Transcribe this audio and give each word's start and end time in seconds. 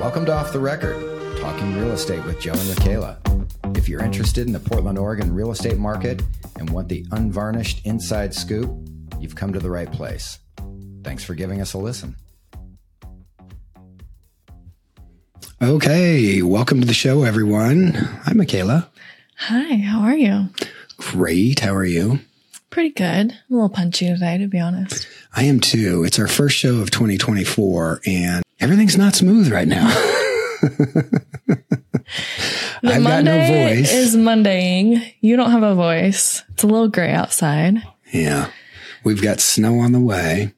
Welcome 0.00 0.24
to 0.24 0.32
Off 0.32 0.50
the 0.50 0.58
Record, 0.58 0.96
talking 1.40 1.76
real 1.76 1.92
estate 1.92 2.24
with 2.24 2.40
Joe 2.40 2.52
and 2.52 2.60
Makayla. 2.62 3.76
If 3.76 3.86
you're 3.86 4.02
interested 4.02 4.46
in 4.46 4.54
the 4.54 4.58
Portland, 4.58 4.96
Oregon 4.96 5.30
real 5.30 5.50
estate 5.50 5.76
market 5.76 6.22
and 6.58 6.70
want 6.70 6.88
the 6.88 7.04
unvarnished 7.12 7.84
inside 7.84 8.32
scoop, 8.32 8.74
you've 9.18 9.36
come 9.36 9.52
to 9.52 9.58
the 9.58 9.70
right 9.70 9.92
place. 9.92 10.38
Thanks 11.04 11.22
for 11.22 11.34
giving 11.34 11.60
us 11.60 11.74
a 11.74 11.78
listen. 11.78 12.16
Okay, 15.60 16.40
welcome 16.40 16.80
to 16.80 16.86
the 16.86 16.94
show, 16.94 17.24
everyone. 17.24 17.92
Hi, 17.92 18.32
Makayla. 18.32 18.86
Hi, 19.36 19.76
how 19.76 20.00
are 20.00 20.16
you? 20.16 20.48
Great. 20.96 21.60
How 21.60 21.74
are 21.74 21.84
you? 21.84 22.20
Pretty 22.70 22.90
good. 22.90 23.32
I'm 23.32 23.32
a 23.50 23.54
little 23.54 23.68
punchy 23.68 24.06
today, 24.06 24.38
to 24.38 24.46
be 24.46 24.58
honest. 24.58 25.06
I 25.36 25.44
am 25.44 25.60
too. 25.60 26.04
It's 26.04 26.18
our 26.18 26.26
first 26.26 26.56
show 26.56 26.76
of 26.80 26.90
2024, 26.90 28.00
and 28.06 28.42
everything's 28.60 28.96
not 28.96 29.14
smooth 29.14 29.50
right 29.50 29.68
now. 29.68 29.88
The 30.60 31.20
I've 32.84 33.02
got 33.02 33.24
no 33.24 33.36
Monday 33.36 33.76
voice. 33.76 33.92
is 33.92 34.16
Mondaying. 34.16 35.14
You 35.20 35.36
don't 35.36 35.50
have 35.50 35.62
a 35.62 35.74
voice. 35.74 36.42
It's 36.50 36.62
a 36.62 36.66
little 36.66 36.88
gray 36.88 37.12
outside. 37.12 37.76
yeah, 38.12 38.50
we've 39.04 39.22
got 39.22 39.40
snow 39.40 39.80
on 39.80 39.92
the 39.92 40.00
way. 40.00 40.54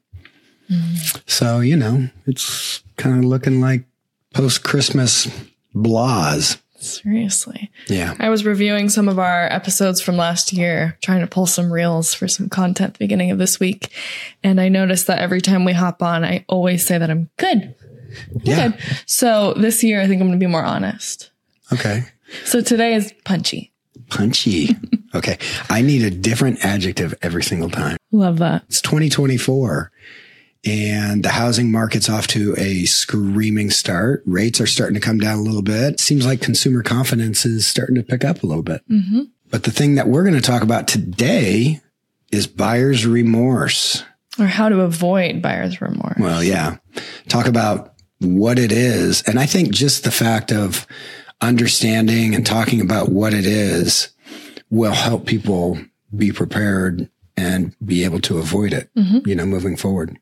Mm-hmm. 0.70 1.18
So, 1.26 1.60
you 1.60 1.76
know, 1.76 2.08
it's 2.26 2.82
kind 2.96 3.18
of 3.18 3.24
looking 3.24 3.60
like 3.60 3.84
post 4.34 4.62
Christmas 4.64 5.28
blahs. 5.74 6.58
Seriously. 6.78 7.70
Yeah. 7.86 8.14
I 8.18 8.28
was 8.28 8.44
reviewing 8.44 8.88
some 8.88 9.08
of 9.08 9.18
our 9.18 9.44
episodes 9.52 10.00
from 10.00 10.16
last 10.16 10.52
year, 10.52 10.98
trying 11.00 11.20
to 11.20 11.28
pull 11.28 11.46
some 11.46 11.72
reels 11.72 12.12
for 12.12 12.26
some 12.26 12.48
content 12.48 12.88
at 12.88 12.94
the 12.94 12.98
beginning 13.04 13.30
of 13.30 13.38
this 13.38 13.60
week. 13.60 13.92
And 14.42 14.60
I 14.60 14.68
noticed 14.68 15.06
that 15.06 15.20
every 15.20 15.40
time 15.40 15.64
we 15.64 15.74
hop 15.74 16.02
on, 16.02 16.24
I 16.24 16.44
always 16.48 16.84
say 16.84 16.98
that 16.98 17.08
I'm 17.08 17.30
good. 17.36 17.76
Yeah. 18.42 18.68
Good. 18.68 18.78
So 19.06 19.54
this 19.54 19.82
year, 19.82 20.00
I 20.00 20.06
think 20.06 20.20
I'm 20.20 20.28
going 20.28 20.38
to 20.38 20.44
be 20.44 20.50
more 20.50 20.64
honest. 20.64 21.30
Okay. 21.72 22.04
So 22.44 22.60
today 22.60 22.94
is 22.94 23.12
punchy. 23.24 23.72
Punchy. 24.08 24.76
okay. 25.14 25.38
I 25.70 25.82
need 25.82 26.02
a 26.02 26.10
different 26.10 26.64
adjective 26.64 27.14
every 27.22 27.42
single 27.42 27.70
time. 27.70 27.96
Love 28.10 28.38
that. 28.38 28.64
It's 28.68 28.80
2024 28.80 29.90
and 30.64 31.24
the 31.24 31.30
housing 31.30 31.72
market's 31.72 32.08
off 32.08 32.26
to 32.28 32.54
a 32.56 32.84
screaming 32.84 33.70
start. 33.70 34.22
Rates 34.26 34.60
are 34.60 34.66
starting 34.66 34.94
to 34.94 35.00
come 35.00 35.18
down 35.18 35.38
a 35.38 35.42
little 35.42 35.62
bit. 35.62 35.98
Seems 35.98 36.24
like 36.24 36.40
consumer 36.40 36.82
confidence 36.82 37.44
is 37.44 37.66
starting 37.66 37.96
to 37.96 38.02
pick 38.02 38.24
up 38.24 38.42
a 38.42 38.46
little 38.46 38.62
bit. 38.62 38.82
Mm-hmm. 38.88 39.22
But 39.50 39.64
the 39.64 39.70
thing 39.70 39.96
that 39.96 40.08
we're 40.08 40.22
going 40.22 40.36
to 40.36 40.40
talk 40.40 40.62
about 40.62 40.88
today 40.88 41.80
is 42.30 42.46
buyer's 42.46 43.06
remorse. 43.06 44.04
Or 44.38 44.46
how 44.46 44.68
to 44.68 44.80
avoid 44.80 45.42
buyer's 45.42 45.80
remorse. 45.80 46.18
Well, 46.18 46.42
yeah. 46.42 46.76
Talk 47.28 47.46
about 47.46 47.91
what 48.24 48.58
it 48.58 48.72
is. 48.72 49.22
And 49.22 49.38
I 49.38 49.46
think 49.46 49.72
just 49.72 50.04
the 50.04 50.10
fact 50.10 50.52
of 50.52 50.86
understanding 51.40 52.34
and 52.34 52.46
talking 52.46 52.80
about 52.80 53.08
what 53.08 53.34
it 53.34 53.46
is 53.46 54.08
will 54.70 54.92
help 54.92 55.26
people 55.26 55.78
be 56.16 56.32
prepared 56.32 57.08
and 57.36 57.74
be 57.84 58.04
able 58.04 58.20
to 58.20 58.38
avoid 58.38 58.72
it, 58.72 58.90
mm-hmm. 58.96 59.28
you 59.28 59.34
know, 59.34 59.46
moving 59.46 59.76
forward. 59.76 60.18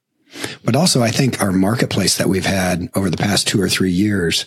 But 0.64 0.76
also, 0.76 1.02
I 1.02 1.10
think 1.10 1.42
our 1.42 1.52
marketplace 1.52 2.16
that 2.18 2.28
we've 2.28 2.46
had 2.46 2.88
over 2.94 3.10
the 3.10 3.16
past 3.16 3.48
two 3.48 3.60
or 3.60 3.68
three 3.68 3.90
years 3.90 4.46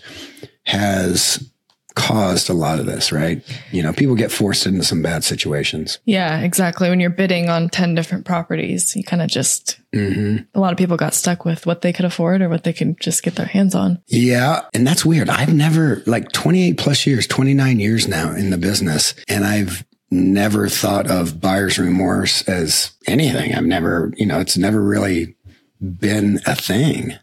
has 0.65 1.49
caused 1.95 2.49
a 2.49 2.53
lot 2.53 2.79
of 2.79 2.85
this, 2.85 3.11
right? 3.11 3.43
You 3.71 3.83
know, 3.83 3.93
people 3.93 4.15
get 4.15 4.31
forced 4.31 4.65
into 4.65 4.83
some 4.83 5.01
bad 5.01 5.23
situations. 5.23 5.99
Yeah, 6.05 6.39
exactly. 6.41 6.89
When 6.89 6.99
you're 6.99 7.09
bidding 7.09 7.49
on 7.49 7.69
10 7.69 7.95
different 7.95 8.25
properties, 8.25 8.95
you 8.95 9.03
kind 9.03 9.21
of 9.21 9.29
just, 9.29 9.79
mm-hmm. 9.93 10.43
a 10.53 10.59
lot 10.59 10.71
of 10.71 10.77
people 10.77 10.97
got 10.97 11.13
stuck 11.13 11.45
with 11.45 11.65
what 11.65 11.81
they 11.81 11.93
could 11.93 12.05
afford 12.05 12.41
or 12.41 12.49
what 12.49 12.63
they 12.63 12.73
could 12.73 12.99
just 12.99 13.23
get 13.23 13.35
their 13.35 13.45
hands 13.45 13.75
on. 13.75 14.01
Yeah. 14.07 14.61
And 14.73 14.85
that's 14.85 15.05
weird. 15.05 15.29
I've 15.29 15.53
never, 15.53 16.01
like 16.05 16.31
28 16.31 16.77
plus 16.77 17.05
years, 17.05 17.27
29 17.27 17.79
years 17.79 18.07
now 18.07 18.31
in 18.31 18.49
the 18.49 18.57
business, 18.57 19.13
and 19.27 19.45
I've 19.45 19.85
never 20.11 20.67
thought 20.69 21.09
of 21.09 21.41
buyer's 21.41 21.79
remorse 21.79 22.43
as 22.47 22.91
anything. 23.07 23.55
I've 23.55 23.65
never, 23.65 24.13
you 24.15 24.25
know, 24.25 24.39
it's 24.39 24.57
never 24.57 24.81
really 24.81 25.35
been 25.81 26.39
a 26.45 26.55
thing. 26.55 27.13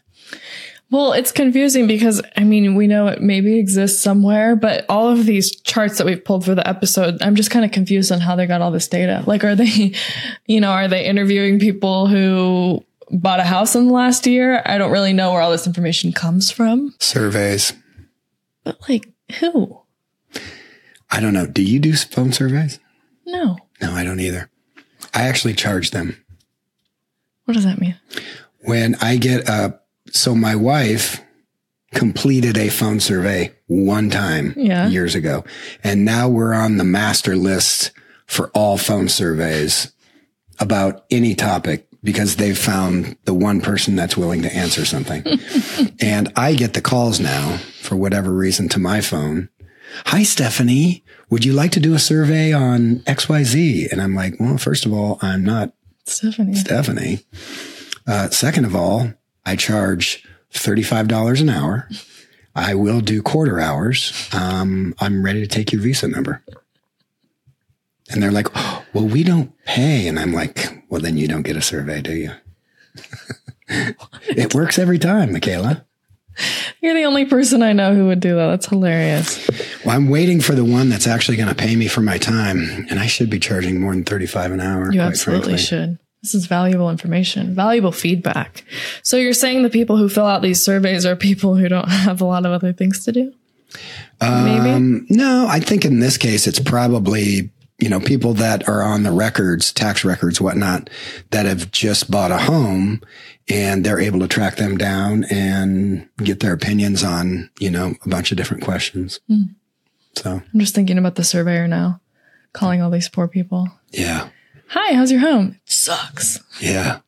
Well, 0.91 1.13
it's 1.13 1.31
confusing 1.31 1.87
because, 1.87 2.21
I 2.35 2.43
mean, 2.43 2.75
we 2.75 2.85
know 2.85 3.07
it 3.07 3.21
maybe 3.21 3.57
exists 3.57 4.03
somewhere, 4.03 4.57
but 4.57 4.85
all 4.89 5.07
of 5.07 5.25
these 5.25 5.55
charts 5.61 5.97
that 5.97 6.05
we've 6.05 6.23
pulled 6.23 6.43
for 6.43 6.53
the 6.53 6.67
episode, 6.67 7.21
I'm 7.21 7.35
just 7.35 7.49
kind 7.49 7.63
of 7.63 7.71
confused 7.71 8.11
on 8.11 8.19
how 8.19 8.35
they 8.35 8.45
got 8.45 8.61
all 8.61 8.71
this 8.71 8.89
data. 8.89 9.23
Like, 9.25 9.45
are 9.45 9.55
they, 9.55 9.93
you 10.47 10.59
know, 10.59 10.69
are 10.71 10.89
they 10.89 11.05
interviewing 11.05 11.59
people 11.59 12.07
who 12.07 12.83
bought 13.09 13.39
a 13.39 13.43
house 13.45 13.73
in 13.73 13.87
the 13.87 13.93
last 13.93 14.27
year? 14.27 14.61
I 14.65 14.77
don't 14.77 14.91
really 14.91 15.13
know 15.13 15.31
where 15.31 15.41
all 15.41 15.51
this 15.51 15.65
information 15.65 16.11
comes 16.11 16.51
from, 16.51 16.93
Surveys. 16.99 17.71
but 18.65 18.77
like, 18.89 19.07
who? 19.39 19.79
I 21.09 21.21
don't 21.21 21.33
know. 21.33 21.45
Do 21.47 21.63
you 21.63 21.79
do 21.79 21.93
phone 21.93 22.33
surveys? 22.33 22.79
No. 23.25 23.57
No, 23.81 23.93
I 23.93 24.03
don't 24.03 24.19
either. 24.19 24.49
I 25.13 25.21
actually 25.23 25.53
charge 25.53 25.91
them. 25.91 26.21
What 27.45 27.53
does 27.53 27.63
that 27.63 27.79
mean? 27.79 27.97
When 28.59 28.95
I 28.95 29.15
get 29.17 29.47
a, 29.47 29.79
so 30.11 30.35
my 30.35 30.55
wife 30.55 31.21
completed 31.93 32.57
a 32.57 32.69
phone 32.69 32.99
survey 32.99 33.53
one 33.67 34.09
time 34.09 34.53
Yeah. 34.57 34.87
years 34.87 35.13
ago. 35.15 35.43
And 35.83 36.05
now 36.05 36.29
we're 36.29 36.53
on 36.53 36.77
the 36.77 36.83
master 36.85 37.35
list 37.35 37.91
for 38.27 38.49
all 38.53 38.77
phone 38.77 39.09
surveys 39.09 39.91
about 40.59 41.05
any 41.11 41.35
topic 41.35 41.87
because 42.03 42.37
they've 42.37 42.57
found 42.57 43.17
the 43.25 43.33
one 43.33 43.61
person 43.61 43.95
that's 43.95 44.15
willing 44.17 44.41
to 44.41 44.55
answer 44.55 44.85
something. 44.85 45.23
and 45.99 46.31
I 46.35 46.53
get 46.53 46.73
the 46.73 46.81
calls 46.81 47.19
now 47.19 47.57
for 47.81 47.95
whatever 47.95 48.31
reason 48.31 48.69
to 48.69 48.79
my 48.79 49.01
phone. 49.01 49.49
Hi, 50.07 50.23
Stephanie. 50.23 51.03
Would 51.29 51.43
you 51.43 51.51
like 51.53 51.71
to 51.71 51.79
do 51.81 51.93
a 51.93 51.99
survey 51.99 52.53
on 52.53 52.99
XYZ? 53.05 53.91
And 53.91 54.01
I'm 54.01 54.15
like, 54.15 54.35
well, 54.39 54.57
first 54.57 54.85
of 54.85 54.93
all, 54.93 55.19
I'm 55.21 55.43
not 55.43 55.73
Stephanie. 56.05 56.55
Stephanie. 56.55 57.19
Uh, 58.07 58.29
second 58.29 58.65
of 58.65 58.75
all, 58.75 59.11
I 59.45 59.55
charge 59.55 60.25
$35 60.53 61.41
an 61.41 61.49
hour. 61.49 61.89
I 62.55 62.75
will 62.75 63.01
do 63.01 63.21
quarter 63.21 63.59
hours. 63.59 64.29
Um, 64.33 64.93
I'm 64.99 65.23
ready 65.23 65.41
to 65.41 65.47
take 65.47 65.71
your 65.71 65.81
visa 65.81 66.07
number. 66.07 66.43
And 68.09 68.21
they're 68.21 68.31
like, 68.31 68.47
oh, 68.55 68.85
well, 68.93 69.07
we 69.07 69.23
don't 69.23 69.53
pay. 69.65 70.07
And 70.07 70.19
I'm 70.19 70.33
like, 70.33 70.83
well, 70.89 71.01
then 71.01 71.17
you 71.17 71.27
don't 71.27 71.43
get 71.43 71.55
a 71.55 71.61
survey, 71.61 72.01
do 72.01 72.13
you? 72.13 72.31
it 74.27 74.53
works 74.53 74.77
every 74.77 74.99
time, 74.99 75.29
Makayla. 75.29 75.85
You're 76.81 76.93
the 76.93 77.03
only 77.03 77.25
person 77.25 77.61
I 77.61 77.73
know 77.73 77.93
who 77.93 78.07
would 78.07 78.19
do 78.19 78.35
that. 78.35 78.47
That's 78.47 78.65
hilarious. 78.65 79.47
Well, 79.85 79.95
I'm 79.95 80.09
waiting 80.09 80.41
for 80.41 80.55
the 80.55 80.65
one 80.65 80.89
that's 80.89 81.07
actually 81.07 81.37
going 81.37 81.49
to 81.49 81.55
pay 81.55 81.75
me 81.75 81.87
for 81.87 82.01
my 82.01 82.17
time. 82.17 82.87
And 82.89 82.99
I 82.99 83.07
should 83.07 83.29
be 83.29 83.39
charging 83.39 83.79
more 83.79 83.93
than 83.93 84.03
35 84.03 84.51
an 84.51 84.61
hour. 84.61 84.91
You 84.91 85.01
absolutely 85.01 85.57
frankly. 85.57 85.63
should. 85.63 85.99
This 86.21 86.35
is 86.35 86.45
valuable 86.45 86.89
information, 86.91 87.55
valuable 87.55 87.91
feedback. 87.91 88.63
So 89.01 89.17
you're 89.17 89.33
saying 89.33 89.63
the 89.63 89.69
people 89.69 89.97
who 89.97 90.07
fill 90.07 90.27
out 90.27 90.41
these 90.43 90.63
surveys 90.63 91.05
are 91.05 91.15
people 91.15 91.55
who 91.55 91.67
don't 91.67 91.87
have 91.89 92.21
a 92.21 92.25
lot 92.25 92.45
of 92.45 92.51
other 92.51 92.73
things 92.73 93.03
to 93.05 93.11
do? 93.11 93.33
Maybe. 94.21 94.69
Um, 94.69 95.07
no, 95.09 95.47
I 95.49 95.59
think 95.59 95.83
in 95.85 95.99
this 95.99 96.17
case, 96.17 96.45
it's 96.45 96.59
probably, 96.59 97.49
you 97.79 97.89
know, 97.89 97.99
people 97.99 98.35
that 98.35 98.67
are 98.69 98.83
on 98.83 99.01
the 99.01 99.11
records, 99.11 99.73
tax 99.73 100.05
records, 100.05 100.39
whatnot, 100.39 100.89
that 101.31 101.47
have 101.47 101.71
just 101.71 102.11
bought 102.11 102.29
a 102.31 102.37
home 102.37 103.01
and 103.49 103.83
they're 103.83 103.99
able 103.99 104.19
to 104.19 104.27
track 104.27 104.57
them 104.57 104.77
down 104.77 105.23
and 105.31 106.07
get 106.17 106.41
their 106.41 106.53
opinions 106.53 107.03
on, 107.03 107.49
you 107.59 107.71
know, 107.71 107.95
a 108.05 108.09
bunch 108.09 108.29
of 108.31 108.37
different 108.37 108.63
questions. 108.63 109.19
So, 110.17 110.43
I'm 110.53 110.59
just 110.59 110.75
thinking 110.75 110.97
about 110.99 111.15
the 111.15 111.23
surveyor 111.23 111.67
now, 111.67 111.99
calling 112.53 112.81
all 112.81 112.91
these 112.91 113.09
poor 113.09 113.27
people. 113.27 113.69
yeah, 113.91 114.29
Hi, 114.71 114.93
how's 114.93 115.11
your 115.11 115.21
home? 115.21 115.59
It 115.65 115.71
sucks. 115.71 116.39
yeah. 116.59 116.99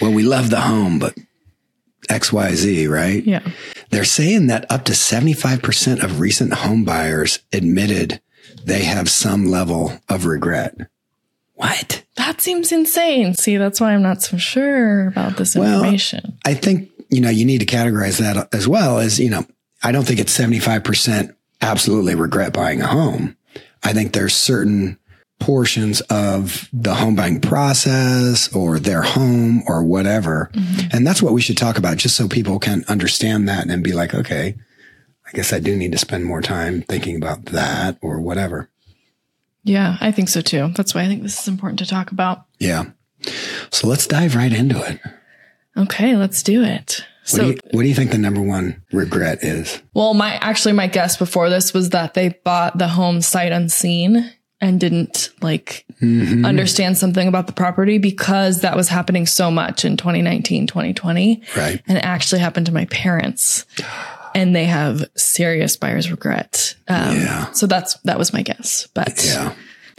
Well, 0.00 0.12
we 0.12 0.22
love 0.22 0.50
the 0.50 0.60
home, 0.60 0.98
but 0.98 1.14
XYZ, 2.08 2.88
right? 2.88 3.24
Yeah. 3.24 3.40
They're 3.90 4.04
saying 4.04 4.46
that 4.48 4.70
up 4.70 4.84
to 4.84 4.92
75% 4.92 6.02
of 6.02 6.20
recent 6.20 6.52
home 6.52 6.84
buyers 6.84 7.40
admitted 7.52 8.20
they 8.64 8.84
have 8.84 9.08
some 9.08 9.46
level 9.46 9.92
of 10.08 10.26
regret. 10.26 10.76
What? 11.54 12.04
That 12.16 12.40
seems 12.40 12.72
insane. 12.72 13.34
See, 13.34 13.56
that's 13.56 13.80
why 13.80 13.92
I'm 13.94 14.02
not 14.02 14.22
so 14.22 14.36
sure 14.36 15.08
about 15.08 15.36
this 15.36 15.54
Well, 15.56 15.78
information. 15.80 16.38
I 16.44 16.54
think, 16.54 16.90
you 17.10 17.20
know, 17.20 17.30
you 17.30 17.44
need 17.44 17.60
to 17.60 17.66
categorize 17.66 18.18
that 18.18 18.52
as 18.54 18.66
well 18.68 18.98
as, 18.98 19.18
you 19.18 19.30
know, 19.30 19.46
I 19.82 19.92
don't 19.92 20.04
think 20.06 20.20
it's 20.20 20.36
75% 20.36 21.34
absolutely 21.62 22.14
regret 22.14 22.52
buying 22.52 22.80
a 22.80 22.86
home. 22.86 23.36
I 23.82 23.92
think 23.92 24.12
there's 24.12 24.34
certain 24.34 24.98
portions 25.40 26.00
of 26.02 26.68
the 26.72 26.94
home 26.94 27.14
buying 27.16 27.40
process 27.40 28.54
or 28.54 28.78
their 28.78 29.02
home 29.02 29.62
or 29.66 29.84
whatever. 29.84 30.50
Mm-hmm. 30.54 30.88
And 30.92 31.06
that's 31.06 31.22
what 31.22 31.32
we 31.32 31.40
should 31.40 31.56
talk 31.56 31.76
about 31.76 31.96
just 31.96 32.16
so 32.16 32.28
people 32.28 32.58
can 32.58 32.84
understand 32.88 33.48
that 33.48 33.68
and 33.68 33.84
be 33.84 33.92
like, 33.92 34.14
okay, 34.14 34.54
I 35.26 35.32
guess 35.32 35.52
I 35.52 35.58
do 35.58 35.76
need 35.76 35.92
to 35.92 35.98
spend 35.98 36.24
more 36.24 36.42
time 36.42 36.82
thinking 36.82 37.16
about 37.16 37.46
that 37.46 37.98
or 38.00 38.20
whatever. 38.20 38.68
Yeah, 39.64 39.96
I 40.00 40.12
think 40.12 40.28
so 40.28 40.40
too. 40.40 40.72
That's 40.76 40.94
why 40.94 41.02
I 41.02 41.06
think 41.06 41.22
this 41.22 41.40
is 41.40 41.48
important 41.48 41.78
to 41.80 41.86
talk 41.86 42.12
about. 42.12 42.44
Yeah. 42.58 42.84
So 43.70 43.88
let's 43.88 44.06
dive 44.06 44.36
right 44.36 44.52
into 44.52 44.82
it. 44.84 45.00
Okay, 45.76 46.16
let's 46.16 46.42
do 46.42 46.62
it. 46.62 47.04
what, 47.30 47.40
do 47.40 47.46
you, 47.48 47.58
what 47.72 47.82
do 47.82 47.88
you 47.88 47.94
think 47.94 48.10
the 48.10 48.18
number 48.18 48.42
one 48.42 48.82
regret 48.92 49.42
is? 49.42 49.82
Well, 49.94 50.14
my 50.14 50.34
actually 50.36 50.74
my 50.74 50.86
guess 50.86 51.16
before 51.16 51.48
this 51.48 51.72
was 51.72 51.90
that 51.90 52.14
they 52.14 52.38
bought 52.44 52.78
the 52.78 52.88
home 52.88 53.22
sight 53.22 53.52
unseen 53.52 54.30
and 54.64 54.80
didn't 54.80 55.30
like 55.42 55.84
Mm-hmm. 56.02 56.44
understand 56.44 56.98
something 56.98 57.28
about 57.28 57.46
the 57.46 57.52
property 57.54 57.96
because 57.96 58.60
that 58.60 58.76
was 58.76 58.88
happening 58.88 59.24
so 59.26 59.50
much 59.50 59.84
in 59.86 59.96
2019, 59.96 60.66
2020. 60.66 61.40
Right. 61.56 61.80
And 61.86 61.96
it 61.96 62.04
actually 62.04 62.40
happened 62.40 62.66
to 62.66 62.72
my 62.72 62.84
parents. 62.86 63.64
And 64.34 64.54
they 64.54 64.64
have 64.66 65.04
serious 65.16 65.76
buyer's 65.78 66.10
regret. 66.10 66.74
Um, 66.88 67.16
Yeah. 67.16 67.50
So 67.52 67.66
that's 67.66 67.94
that 68.04 68.18
was 68.18 68.32
my 68.34 68.42
guess. 68.42 68.88
But 68.92 69.24
Yeah. 69.24 69.54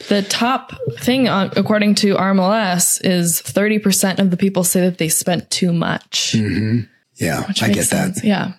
the 0.10 0.22
top 0.22 0.74
thing, 1.00 1.28
on, 1.28 1.52
according 1.56 1.96
to 1.96 2.16
RMLS, 2.18 3.00
is 3.04 3.42
30% 3.42 4.20
of 4.20 4.30
the 4.30 4.38
people 4.38 4.64
say 4.64 4.82
that 4.82 4.98
they 5.00 5.10
spent 5.10 5.50
too 5.50 5.74
much. 5.74 6.36
Yeah. 7.16 7.46
I 7.62 7.70
get 7.70 7.90
that. 7.92 8.24
Yeah. 8.24 8.52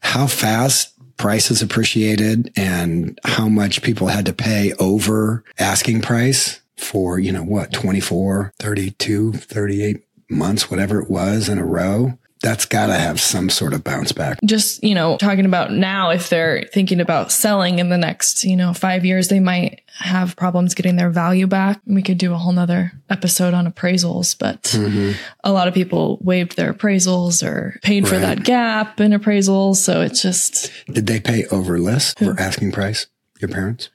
how 0.00 0.26
fast 0.28 0.92
prices 1.20 1.60
appreciated 1.60 2.50
and 2.56 3.18
how 3.24 3.46
much 3.46 3.82
people 3.82 4.06
had 4.06 4.24
to 4.24 4.32
pay 4.32 4.72
over 4.78 5.44
asking 5.58 6.00
price 6.00 6.62
for, 6.78 7.18
you 7.18 7.30
know, 7.30 7.42
what, 7.42 7.74
24, 7.74 8.54
32, 8.58 9.34
38 9.34 10.02
months, 10.30 10.70
whatever 10.70 10.98
it 10.98 11.10
was 11.10 11.46
in 11.50 11.58
a 11.58 11.64
row. 11.64 12.18
That's 12.42 12.64
got 12.64 12.86
to 12.86 12.94
have 12.94 13.20
some 13.20 13.50
sort 13.50 13.74
of 13.74 13.84
bounce 13.84 14.12
back. 14.12 14.38
just 14.44 14.82
you 14.82 14.94
know 14.94 15.18
talking 15.18 15.44
about 15.44 15.72
now 15.72 16.10
if 16.10 16.28
they're 16.30 16.64
thinking 16.72 17.00
about 17.00 17.30
selling 17.32 17.78
in 17.78 17.90
the 17.90 17.98
next 17.98 18.44
you 18.44 18.56
know 18.56 18.72
five 18.72 19.04
years 19.04 19.28
they 19.28 19.40
might 19.40 19.82
have 19.98 20.36
problems 20.36 20.72
getting 20.74 20.96
their 20.96 21.10
value 21.10 21.46
back 21.46 21.80
we 21.86 22.00
could 22.00 22.16
do 22.16 22.32
a 22.32 22.36
whole 22.38 22.52
nother 22.52 22.92
episode 23.10 23.52
on 23.52 23.70
appraisals 23.70 24.36
but 24.38 24.62
Mm-hmm. 24.62 25.12
a 25.44 25.52
lot 25.52 25.68
of 25.68 25.74
people 25.74 26.18
waived 26.22 26.56
their 26.56 26.72
appraisals 26.72 27.46
or 27.46 27.78
paid 27.82 28.08
for 28.08 28.16
that 28.18 28.44
gap 28.44 29.00
in 29.00 29.12
appraisals 29.12 29.76
so 29.76 30.00
it's 30.00 30.22
just 30.22 30.70
Did 30.86 31.06
they 31.06 31.20
pay 31.20 31.44
over 31.46 31.78
list 31.78 32.22
or 32.22 32.38
asking 32.40 32.72
price? 32.72 33.06
Your 33.40 33.48
parents? 33.50 33.90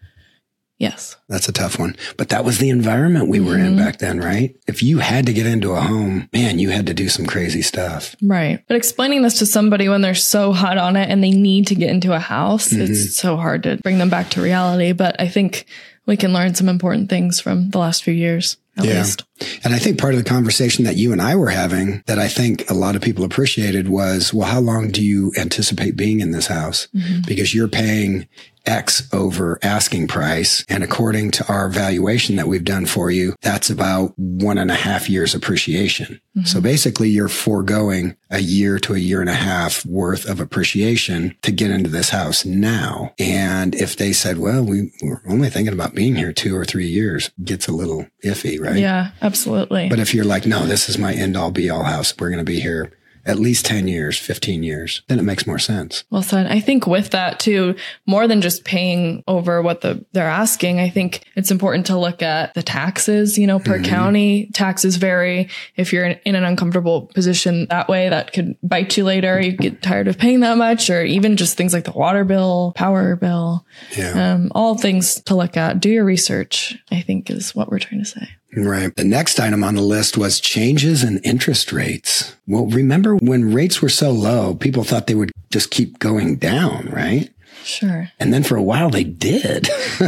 Yes 0.78 1.16
That's 1.30 1.48
a 1.50 1.52
tough 1.54 1.80
one. 1.80 1.96
But 2.18 2.30
that 2.30 2.46
was 2.46 2.58
the 2.60 2.70
environment 2.70 3.30
we 3.30 3.40
were 3.40 3.58
in 3.58 3.78
back 3.78 3.98
then, 4.00 4.20
right? 4.20 4.56
If 4.68 4.84
you 4.84 5.00
had 5.00 5.26
to 5.26 5.34
get 5.34 5.46
into 5.48 5.72
a 5.72 5.82
home, 5.82 6.30
man, 6.34 6.60
you 6.60 6.70
had 6.70 6.86
to 6.88 6.94
do 6.94 7.10
some 7.10 7.26
crazy 7.26 7.62
stuff. 7.62 8.16
right 8.22 8.64
but 8.68 8.78
explaining 8.78 9.22
this 9.24 9.40
to 9.40 9.46
somebody 9.46 9.88
when 9.90 10.02
they're 10.02 10.14
so 10.16 10.52
hot 10.54 10.78
on 10.78 10.96
it 10.96 11.10
and 11.10 11.24
they 11.24 11.32
need 11.32 11.68
to 11.68 11.76
get 11.76 11.90
into 11.90 12.14
a 12.14 12.20
house 12.20 12.70
Mm-hmm. 12.70 12.82
it's 12.92 13.16
so 13.16 13.38
hard 13.38 13.64
to 13.64 13.78
bring 13.78 13.98
them 14.00 14.10
back 14.10 14.30
to 14.32 14.42
reality 14.42 14.92
but 14.92 15.16
i 15.20 15.28
think 15.28 15.66
we 16.06 16.16
can 16.18 16.34
learn 16.34 16.54
some 16.56 16.70
important 16.70 17.10
things 17.10 17.40
from 17.40 17.70
the 17.72 17.78
last 17.80 18.04
few 18.04 18.14
years 18.14 18.58
at 18.78 18.86
Yeah. 18.86 19.00
least 19.00 19.24
And 19.64 19.74
I 19.74 19.80
think 19.80 20.00
part 20.00 20.14
of 20.14 20.24
the 20.24 20.30
conversation 20.30 20.86
that 20.86 20.96
you 20.96 21.12
and 21.12 21.22
I 21.22 21.36
were 21.36 21.50
having 21.50 22.04
that 22.06 22.20
I 22.20 22.28
think 22.28 22.70
a 22.70 22.74
lot 22.74 22.96
of 22.96 23.02
people 23.02 23.26
appreciated 23.26 23.90
was, 23.90 24.34
well, 24.34 24.48
how 24.48 24.62
long 24.62 24.92
do 24.92 25.04
you 25.04 25.34
anticipate 25.38 25.98
being 25.98 26.22
in 26.22 26.32
this 26.32 26.48
house? 26.48 26.88
Mm-hmm. 26.96 27.22
Because 27.28 27.54
you're 27.54 27.68
paying 27.68 28.28
X 28.66 29.08
over 29.14 29.60
asking 29.62 30.08
price. 30.08 30.66
And 30.68 30.84
according 30.84 31.32
to 31.32 31.48
our 31.48 31.70
valuation 31.70 32.36
that 32.38 32.48
we've 32.48 32.64
done 32.64 32.86
for 32.86 33.12
you, 33.12 33.36
that's 33.42 33.70
about 33.70 34.18
one 34.18 34.58
and 34.58 34.72
a 34.72 34.76
half 34.76 35.10
years 35.10 35.36
appreciation. 35.36 36.20
Mm-hmm. 36.36 36.46
So 36.46 36.62
basically 36.62 37.10
you're 37.10 37.28
foregoing 37.28 38.16
a 38.32 38.40
year 38.40 38.80
to 38.80 38.96
a 38.96 39.00
year 39.00 39.22
and 39.22 39.30
a 39.30 39.36
half 39.36 39.86
worth 39.86 40.28
of 40.28 40.40
appreciation 40.40 41.36
to 41.44 41.52
get 41.52 41.70
into 41.72 41.90
this 41.90 42.10
house 42.10 42.44
now. 42.44 43.14
And 43.20 43.76
if 43.76 43.98
they 43.98 44.14
said, 44.14 44.40
well, 44.40 44.64
we, 44.64 44.92
we're 45.04 45.22
only 45.28 45.50
thinking 45.50 45.74
about 45.74 45.94
being 45.94 46.16
here 46.16 46.34
two 46.34 46.56
or 46.56 46.66
three 46.66 46.88
years, 46.88 47.30
gets 47.44 47.68
a 47.68 47.72
little 47.72 48.08
iffy, 48.24 48.60
right? 48.66 48.78
Yeah, 48.78 49.12
absolutely. 49.22 49.90
But 49.90 50.00
if 50.00 50.14
you're 50.14 50.26
like, 50.26 50.46
no, 50.46 50.66
this 50.66 50.90
is 50.90 50.98
my 50.98 51.14
end 51.14 51.38
all 51.38 51.52
be 51.52 51.70
all 51.70 51.84
house, 51.84 52.14
we're 52.20 52.30
going 52.30 52.40
to 52.40 52.44
be 52.44 52.60
here 52.60 52.92
at 53.28 53.40
least 53.40 53.66
10 53.66 53.88
years, 53.88 54.20
15 54.20 54.62
years, 54.62 55.02
then 55.08 55.18
it 55.18 55.24
makes 55.24 55.48
more 55.48 55.58
sense. 55.58 56.04
well 56.12 56.22
said. 56.22 56.46
I 56.46 56.60
think 56.60 56.86
with 56.86 57.10
that 57.10 57.40
too, 57.40 57.74
more 58.06 58.28
than 58.28 58.40
just 58.40 58.64
paying 58.66 59.24
over 59.28 59.64
what 59.64 59.82
the 59.82 60.06
they're 60.12 60.30
asking, 60.30 60.80
I 60.80 60.90
think 60.92 61.24
it's 61.36 61.50
important 61.50 61.88
to 61.88 61.98
look 61.98 62.22
at 62.22 62.54
the 62.54 62.62
taxes, 62.62 63.36
you 63.40 63.48
know, 63.48 63.58
per 63.58 63.82
county. 63.82 64.52
Taxes 64.54 64.98
vary. 64.98 65.50
If 65.76 65.92
you're 65.92 66.06
in, 66.06 66.20
in 66.24 66.36
an 66.36 66.44
uncomfortable 66.44 67.08
position 67.16 67.66
that 67.72 67.90
way, 67.90 68.10
that 68.10 68.32
could 68.32 68.58
bite 68.62 68.96
you 68.96 69.04
later. 69.04 69.42
You 69.42 69.54
get 69.54 69.82
tired 69.82 70.08
of 70.08 70.20
paying 70.20 70.42
that 70.42 70.60
much, 70.60 70.92
or 70.92 71.04
even 71.04 71.36
just 71.36 71.58
things 71.58 71.74
like 71.74 71.86
the 71.86 71.94
water 71.94 72.26
bill, 72.26 72.74
power 72.76 73.16
bill, 73.16 73.66
Yeah. 73.98 74.34
um, 74.36 74.52
all 74.54 74.78
things 74.78 75.20
to 75.22 75.34
look 75.36 75.58
at. 75.58 75.80
Do 75.80 75.90
your 75.90 76.06
research, 76.06 76.78
I 76.92 77.02
think 77.02 77.32
is 77.32 77.56
what 77.56 77.72
we're 77.72 77.80
trying 77.80 78.02
to 78.04 78.06
say. 78.06 78.28
Right. 78.56 78.96
The 78.96 79.04
next 79.04 79.40
item 79.40 79.64
on 79.64 79.76
the 79.76 79.82
list 79.82 80.18
was 80.18 80.40
changes 80.40 81.04
in 81.04 81.18
interest 81.20 81.72
rates. 81.72 82.36
Well, 82.48 82.68
remember 82.68 83.16
when 83.16 83.54
rates 83.54 83.82
were 83.82 83.90
so 83.90 84.12
low, 84.12 84.56
people 84.56 84.84
thought 84.84 85.08
they 85.08 85.16
would 85.16 85.32
just 85.52 85.72
keep 85.72 86.00
going 86.00 86.38
down, 86.38 86.90
right? 86.92 87.30
Sure. 87.66 88.10
And 88.20 88.32
then 88.32 88.44
for 88.44 88.56
a 88.56 88.64
while 88.64 88.90
they 88.90 89.04
did. 89.04 89.68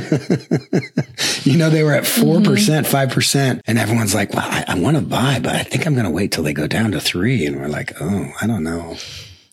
you 1.43 1.57
know, 1.57 1.69
they 1.69 1.83
were 1.83 1.93
at 1.93 2.03
mm-hmm. 2.03 2.43
4%, 2.43 2.45
percent 2.45 2.87
5%. 2.87 3.61
And 3.65 3.79
everyone's 3.79 4.13
like, 4.13 4.33
well, 4.33 4.47
I, 4.47 4.63
I 4.67 4.79
want 4.79 4.95
to 4.95 5.01
buy, 5.03 5.39
but 5.41 5.55
I 5.55 5.63
think 5.63 5.85
I'm 5.85 5.93
going 5.93 6.05
to 6.05 6.11
wait 6.11 6.31
till 6.31 6.43
they 6.43 6.53
go 6.53 6.67
down 6.67 6.91
to 6.91 7.01
three. 7.01 7.45
And 7.45 7.59
we're 7.59 7.67
like, 7.67 7.93
oh, 7.99 8.31
I 8.39 8.47
don't 8.47 8.63
know. 8.63 8.95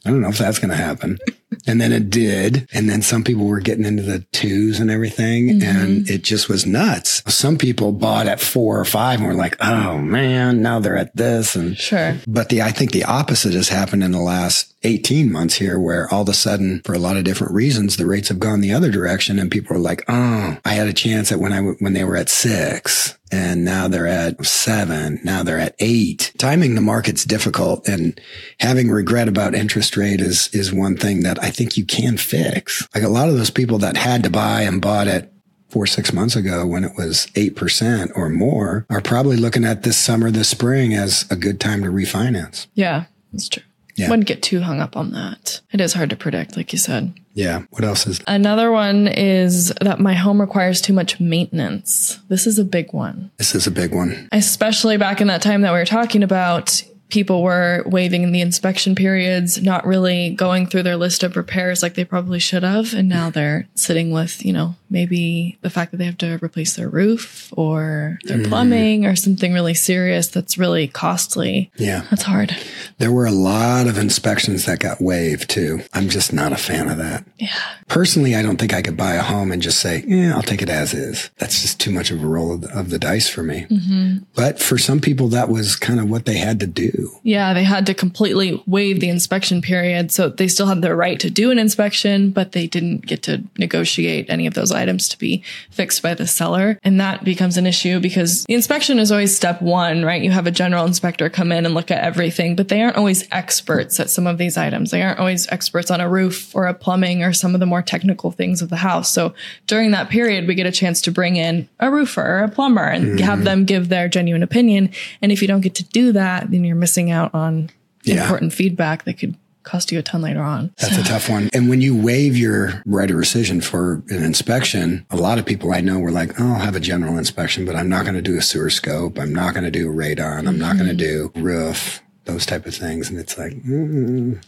I 0.05 0.11
don't 0.11 0.21
know 0.21 0.29
if 0.29 0.39
that's 0.39 0.59
going 0.59 0.71
to 0.71 0.77
happen. 0.77 1.19
and 1.67 1.81
then 1.81 1.93
it 1.93 2.11
did. 2.11 2.69
And 2.73 2.89
then 2.89 3.03
some 3.03 3.25
people 3.25 3.45
were 3.47 3.61
getting 3.61 3.85
into 3.85 4.03
the 4.03 4.21
twos 4.33 4.81
and 4.81 4.91
everything. 4.91 5.49
Mm-hmm. 5.49 5.63
And 5.77 6.11
it 6.11 6.23
just 6.23 6.49
was 6.49 6.67
nuts. 6.67 7.23
Some 7.33 7.59
people 7.59 7.93
bought 7.93 8.27
at 8.27 8.41
four 8.41 8.79
or 8.79 8.85
five 8.85 9.19
and 9.21 9.29
were 9.29 9.35
like, 9.35 9.57
oh 9.61 9.99
man, 9.99 10.63
now 10.63 10.81
they're 10.81 10.97
at 10.97 11.15
this. 11.17 11.55
And 11.57 11.77
Sure. 11.77 12.17
but 12.27 12.49
the, 12.49 12.63
I 12.63 12.71
think 12.71 12.93
the 12.93 13.05
opposite 13.05 13.55
has 13.55 13.69
happened 13.69 14.03
in 14.05 14.13
the 14.13 14.21
last 14.21 14.73
18 14.87 15.33
months 15.33 15.55
here, 15.55 15.79
where 15.81 16.13
all 16.13 16.23
of 16.23 16.29
a 16.29 16.35
sudden, 16.35 16.83
for 16.85 16.95
a 16.95 16.99
lot 16.99 17.17
of 17.17 17.25
different 17.25 17.55
reasons, 17.55 17.97
the 17.97 18.05
rates 18.07 18.29
have 18.29 18.39
gone 18.39 18.61
the 18.61 18.73
other 18.75 18.91
direction 18.91 19.39
and 19.39 19.51
people 19.51 19.77
are 19.77 19.81
like, 19.81 20.05
Oh, 20.09 20.59
I 20.65 20.73
had 20.75 20.87
a 20.89 20.93
chance 20.93 21.33
at 21.33 21.39
when 21.41 21.53
I, 21.53 21.57
w- 21.57 21.77
when 21.81 21.95
they 21.95 22.05
were 22.05 22.17
at 22.17 22.29
six 22.29 23.17
and 23.33 23.65
now 23.65 23.89
they're 23.89 24.07
at 24.07 24.45
seven. 24.45 25.19
Now 25.25 25.43
they're 25.43 25.59
at 25.59 25.75
eight. 25.79 26.33
Timing 26.39 26.75
the 26.75 26.81
market's 26.83 27.25
difficult 27.25 27.89
and 27.89 28.21
having 28.61 28.91
regret 28.91 29.27
about 29.29 29.55
interest 29.55 29.97
rate 29.97 30.21
is, 30.21 30.49
is 30.53 30.73
one 30.73 30.97
thing 30.97 31.21
that 31.23 31.43
I 31.45 31.51
think 31.51 31.77
you 31.77 31.85
can 31.85 32.17
fix. 32.17 32.89
Like 32.95 33.05
a 33.05 33.09
lot 33.09 33.29
of 33.29 33.37
those 33.37 33.51
people 33.51 33.79
that 33.79 33.97
had 33.99 34.23
to 34.25 34.31
buy 34.31 34.63
and 34.63 34.81
bought 34.81 35.07
it 35.09 35.31
four, 35.69 35.87
six 35.87 36.13
months 36.13 36.37
ago 36.37 36.65
when 36.67 36.85
it 36.85 36.93
was 36.97 37.27
8% 37.35 38.13
or 38.17 38.31
more 38.31 38.87
are 38.89 39.01
probably 39.01 39.37
looking 39.37 39.65
at 39.65 39.83
this 39.83 39.99
summer, 39.99 40.31
this 40.31 40.49
spring 40.49 40.95
as 40.95 41.27
a 41.31 41.37
good 41.37 41.61
time 41.61 41.83
to 41.83 41.89
refinance. 41.89 42.67
Yeah, 42.75 43.05
that's 43.33 43.49
true. 43.49 43.63
Yeah. 43.97 44.09
Wouldn't 44.09 44.27
get 44.27 44.43
too 44.43 44.61
hung 44.61 44.81
up 44.81 44.97
on 44.97 45.13
that. 45.13 45.61
It 45.71 45.81
is 45.81 45.93
hard 45.93 46.11
to 46.11 46.17
predict, 46.17 46.57
like 46.57 46.73
you 46.73 46.79
said. 46.79 47.15
Yeah. 47.35 47.63
What 47.71 47.85
else 47.85 48.07
is 48.07 48.21
Another 48.27 48.73
one 48.73 49.07
is 49.07 49.73
that 49.81 50.01
my 50.01 50.15
home 50.15 50.41
requires 50.41 50.81
too 50.81 50.93
much 50.93 51.21
maintenance. 51.21 52.19
This 52.29 52.47
is 52.47 52.59
a 52.59 52.65
big 52.65 52.93
one, 52.93 53.31
this 53.37 53.55
is 53.55 53.67
a 53.67 53.71
big 53.71 53.95
one. 53.95 54.29
especially 54.33 54.97
back 54.97 55.21
in 55.21 55.27
that 55.27 55.43
time 55.43 55.61
that 55.61 55.73
we 55.73 55.79
were 55.79 55.85
talking 55.85 56.23
about. 56.23 56.83
People 57.11 57.43
were 57.43 57.83
waiving 57.87 58.33
the 58.33 58.41
inspection 58.41 58.95
periods, 58.95 59.63
not 59.63 59.87
really 59.87 60.31
going 60.31 60.67
through 60.67 60.83
their 60.83 60.97
list 60.97 61.23
of 61.23 61.37
repairs 61.37 61.83
like 61.83 61.95
they 61.95 62.05
probably 62.05 62.39
should 62.39 62.63
have. 62.63 62.93
And 62.95 63.09
now 63.09 63.31
they're 63.31 63.69
sitting 63.75 64.11
with, 64.11 64.45
you 64.45 64.53
know, 64.53 64.75
maybe 64.91 65.59
the 65.61 65.71
fact 65.71 65.91
that 65.91 65.99
they 65.99 66.07
have 66.07 66.19
to 66.19 66.39
replace 66.43 66.77
their 66.77 66.89
roof 66.89 67.53
or 67.57 68.19
their 68.25 68.39
mm-hmm. 68.39 68.49
plumbing 68.49 69.07
or 69.07 69.17
something 69.17 69.53
really 69.53 69.75
serious 69.75 70.29
that's 70.29 70.57
really 70.57 70.89
costly. 70.89 71.71
Yeah. 71.77 72.07
That's 72.11 72.23
hard. 72.23 72.57
There 72.99 73.13
were 73.13 73.27
a 73.27 73.33
lot 73.33 73.87
of 73.87 73.99
inspections 73.99 74.67
that 74.67 74.79
got 74.79 75.01
waived 75.01 75.51
too. 75.51 75.83
I'm 75.93 76.09
just 76.09 76.33
not 76.33 76.53
a 76.53 76.57
fan 76.57 76.89
of 76.89 76.99
that. 76.99 77.25
Yeah. 77.39 77.61
Personally, 77.89 78.35
I 78.35 78.43
don't 78.43 78.57
think 78.57 78.73
I 78.73 78.83
could 78.83 78.97
buy 78.97 79.15
a 79.15 79.23
home 79.23 79.53
and 79.53 79.61
just 79.61 79.81
say, 79.81 80.05
yeah, 80.07 80.35
I'll 80.35 80.43
take 80.43 80.63
it 80.63 80.69
as 80.69 80.95
is. 80.95 81.31
That's 81.39 81.61
just 81.61 81.81
too 81.81 81.91
much 81.91 82.11
of 82.11 82.23
a 82.23 82.27
roll 82.27 82.55
of 82.55 82.61
the, 82.63 82.79
of 82.79 82.91
the 82.91 82.99
dice 82.99 83.29
for 83.29 83.43
me. 83.43 83.67
Mm-hmm. 83.69 84.25
But 84.35 84.61
for 84.61 84.79
some 84.79 85.01
people, 85.01 85.29
that 85.29 85.49
was 85.49 85.77
kind 85.77 86.01
of 86.01 86.09
what 86.09 86.25
they 86.25 86.37
had 86.37 86.61
to 86.61 86.67
do. 86.67 86.93
Yeah, 87.23 87.55
they 87.55 87.65
had 87.65 87.87
to 87.87 87.95
completely 87.95 88.63
waive 88.67 89.01
the 89.01 89.09
inspection 89.09 89.63
period. 89.63 90.13
So 90.13 90.29
they 90.29 90.49
still 90.49 90.67
had 90.67 90.83
the 90.83 90.95
right 90.95 91.19
to 91.21 91.31
do 91.31 91.51
an 91.51 91.59
inspection, 91.59 92.31
but 92.31 92.53
they 92.53 92.67
didn't 92.67 93.07
get 93.07 93.23
to 93.25 93.43
negotiate 93.59 94.27
any 94.29 94.47
of 94.47 94.55
those 94.55 94.73
items 94.73 95.09
to 95.11 95.19
be 95.19 95.43
fixed 95.71 96.03
by 96.03 96.15
the 96.15 96.27
seller. 96.27 96.79
And 96.85 97.01
that 97.01 97.25
becomes 97.25 97.57
an 97.57 97.67
issue 97.67 98.01
because 98.01 98.45
the 98.45 98.55
inspection 98.55 98.99
is 98.99 99.11
always 99.11 99.35
step 99.35 99.63
one, 99.63 100.05
right? 100.05 100.23
You 100.23 100.31
have 100.31 100.47
a 100.47 100.51
general 100.51 100.85
inspector 100.85 101.29
come 101.31 101.53
in 101.53 101.67
and 101.67 101.75
look 101.75 101.91
at 101.91 102.03
everything, 102.03 102.57
but 102.57 102.69
they 102.69 102.83
aren't 102.83 102.97
always 102.97 103.27
experts 103.33 103.99
at 104.01 104.11
some 104.11 104.27
of 104.27 104.39
these 104.39 104.57
items. 104.57 104.91
They 104.91 105.03
aren't 105.03 105.19
always 105.19 105.49
experts 105.49 105.91
on 105.91 106.01
a 106.01 106.09
roof 106.09 106.55
or 106.55 106.67
a 106.67 106.75
plumbing 106.75 107.23
or 107.23 107.33
some 107.33 107.55
of 107.55 107.61
the 107.61 107.67
more 107.67 107.83
technical 107.83 108.31
things 108.31 108.63
of 108.63 108.71
the 108.71 108.77
house. 108.77 109.13
So 109.13 109.35
during 109.67 109.91
that 109.93 110.11
period, 110.11 110.47
we 110.47 110.55
get 110.55 110.67
a 110.67 110.73
chance 110.73 111.01
to 111.03 111.11
bring 111.11 111.37
in 111.37 111.69
a 111.81 111.91
roofer 111.91 112.23
or 112.23 112.45
a 112.45 112.49
plumber 112.49 112.85
and 112.85 113.19
have 113.21 113.39
mm-hmm. 113.39 113.45
them 113.45 113.65
give 113.65 113.89
their 113.89 114.09
genuine 114.09 114.43
opinion. 114.43 114.91
And 115.23 115.33
if 115.33 115.43
you 115.43 115.49
don't 115.49 115.61
get 115.61 115.75
to 115.77 115.85
do 115.85 116.13
that, 116.13 116.51
then 116.51 116.65
you're 116.65 116.77
missing 116.85 117.11
out 117.11 117.33
on 117.35 117.71
Yeah. 118.03 118.21
important 118.23 118.53
feedback 118.53 119.05
that 119.05 119.15
could 119.19 119.35
cost 119.63 119.91
you 119.91 119.99
a 119.99 120.03
ton 120.03 120.21
later 120.21 120.43
on. 120.43 120.71
That's 120.79 120.99
a 120.99 121.03
tough 121.03 121.31
one. 121.31 121.49
And 121.55 121.71
when 121.71 121.81
you 121.81 121.97
waive 121.97 122.37
your 122.37 122.83
right 122.85 123.11
of 123.11 123.17
rescission 123.17 123.65
for 123.65 124.03
an 124.11 124.23
inspection, 124.23 125.07
a 125.11 125.17
lot 125.17 125.39
of 125.39 125.47
people 125.47 125.73
I 125.73 125.81
know 125.81 125.99
were 125.99 126.11
like, 126.11 126.39
oh, 126.39 126.49
I'll 126.53 126.59
have 126.69 126.77
a 126.77 126.81
general 126.81 127.17
inspection, 127.17 127.65
but 127.65 127.75
I'm 127.75 127.89
not 127.89 128.03
going 128.05 128.17
to 128.17 128.21
do 128.21 128.37
a 128.37 128.43
sewer 128.43 128.69
scope. 128.69 129.19
I'm 129.19 129.35
not 129.35 129.55
going 129.55 129.65
to 129.65 129.71
do 129.71 129.91
a 129.91 129.95
radon. 129.95 130.47
I'm 130.47 130.59
not 130.59 130.77
going 130.77 130.91
to 130.91 130.95
do 130.95 131.33
roof. 131.37 132.03
those 132.27 132.45
type 132.47 132.65
of 132.67 132.75
things. 132.75 133.09
And 133.11 133.19
it's 133.19 133.37
like, 133.39 133.53
mm, 133.65 134.39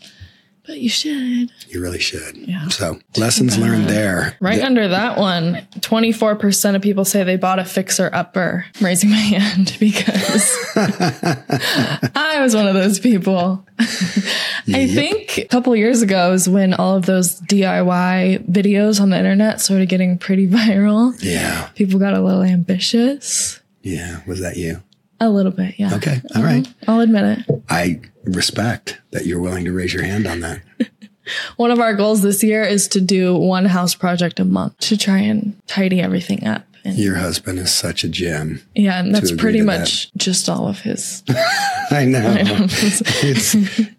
But 0.67 0.81
you 0.81 0.89
should. 0.89 1.53
you 1.69 1.81
really 1.81 1.99
should. 2.01 2.37
Yeah. 2.37 2.69
So 2.69 2.99
lessons 3.17 3.57
learned 3.57 3.89
there. 3.89 4.37
Right 4.41 4.61
under 4.63 4.89
that 4.89 5.17
one, 5.17 5.67
24% 5.81 6.75
of 6.75 6.83
people 6.83 7.05
say 7.05 7.23
they 7.23 7.37
bought 7.37 7.59
a 7.59 7.65
fixer 7.65 8.11
upper. 8.13 8.65
I'm 8.79 8.85
raising 8.85 9.11
my 9.11 9.17
hand 9.17 9.77
because 9.79 10.57
I 10.77 12.39
was 12.41 12.55
one 12.55 12.67
of 12.67 12.75
those 12.75 12.99
people. 12.99 13.65
I 13.79 14.87
think 14.89 15.39
a 15.39 15.45
couple 15.45 15.75
years 15.77 16.03
ago 16.03 16.33
is 16.33 16.49
when 16.49 16.75
all 16.75 16.97
of 16.97 17.07
those 17.07 17.41
DIY 17.43 18.49
videos 18.51 19.01
on 19.01 19.11
the 19.11 19.19
internet 19.19 19.61
started 19.61 19.89
getting 19.89 20.19
pretty 20.19 20.47
viral. 20.49 21.17
Yeah. 21.23 21.69
People 21.75 21.99
got 22.01 22.15
a 22.15 22.21
little 22.21 22.43
ambitious. 22.43 23.61
Yeah. 23.83 24.21
Was 24.27 24.41
that 24.41 24.57
you? 24.57 24.83
A 25.21 25.29
little 25.31 25.53
bit, 25.53 25.75
yeah. 25.79 25.95
Okay. 25.95 26.21
All 26.35 26.43
right. 26.43 26.67
I'll 26.87 27.01
admit 27.01 27.39
it. 27.49 27.63
I 27.69 28.01
respect 28.25 29.01
that 29.13 29.25
you're 29.27 29.41
willing 29.41 29.65
to 29.65 29.73
raise 29.73 29.95
your 29.95 30.03
hand 30.05 30.27
on 30.27 30.41
that. 30.41 30.63
One 31.57 31.71
of 31.71 31.81
our 31.81 31.95
goals 31.95 32.23
this 32.23 32.43
year 32.45 32.63
is 32.63 32.87
to 32.89 33.01
do 33.01 33.35
one 33.37 33.65
house 33.65 33.95
project 33.97 34.39
a 34.39 34.45
month 34.45 34.79
to 34.79 34.97
try 34.97 35.19
and 35.19 35.61
tidy 35.67 36.01
everything 36.01 36.47
up. 36.47 36.65
And 36.85 36.97
Your 36.97 37.17
husband 37.17 37.59
is 37.59 37.75
such 37.75 38.05
a 38.05 38.09
gem. 38.09 38.63
yeah, 38.77 39.01
and 39.01 39.13
that's 39.13 39.33
pretty 39.33 39.61
much 39.61 40.13
just 40.15 40.49
all 40.49 40.69
of 40.69 40.79
his. 40.83 41.25
I 41.91 42.05
know. 42.05 42.37
it's 42.39 43.51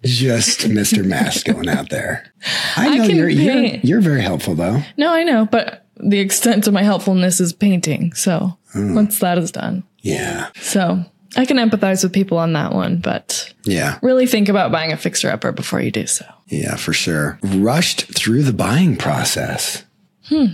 just 0.06 0.62
Mr. 0.62 1.04
Masculine 1.06 1.68
out 1.68 1.90
there. 1.90 2.32
I 2.78 2.96
know 2.98 3.08
can 3.08 3.16
you're, 3.18 3.28
you're 3.28 3.54
paint. 3.54 3.84
you're 3.86 4.00
very 4.02 4.22
helpful 4.22 4.56
though. 4.56 4.82
no, 4.96 5.12
I 5.12 5.24
know, 5.24 5.46
but 5.46 5.86
the 5.98 6.20
extent 6.20 6.66
of 6.68 6.74
my 6.74 6.84
helpfulness 6.84 7.42
is 7.42 7.52
painting. 7.54 8.14
So 8.14 8.58
Hmm. 8.74 8.96
once 8.96 9.20
that 9.20 9.38
is 9.38 9.52
done. 9.52 9.84
Yeah. 10.08 10.48
So 10.62 11.04
I 11.36 11.46
can 11.46 11.58
empathize 11.58 12.04
with 12.04 12.14
people 12.14 12.38
on 12.38 12.54
that 12.54 12.74
one, 12.74 12.98
but 12.98 13.54
Yeah. 13.66 14.00
really 14.02 14.26
think 14.26 14.50
about 14.50 14.72
buying 14.72 14.92
a 14.92 14.98
fixer 14.98 15.30
upper 15.30 15.52
before 15.52 15.82
you 15.82 15.92
do 15.92 16.08
so. 16.08 16.26
Yeah, 16.48 16.76
for 16.76 16.94
sure. 16.94 17.38
Rushed 17.44 18.04
through 18.16 18.44
the 18.44 18.54
buying 18.54 18.96
process. 18.96 19.84
Hmm. 20.26 20.46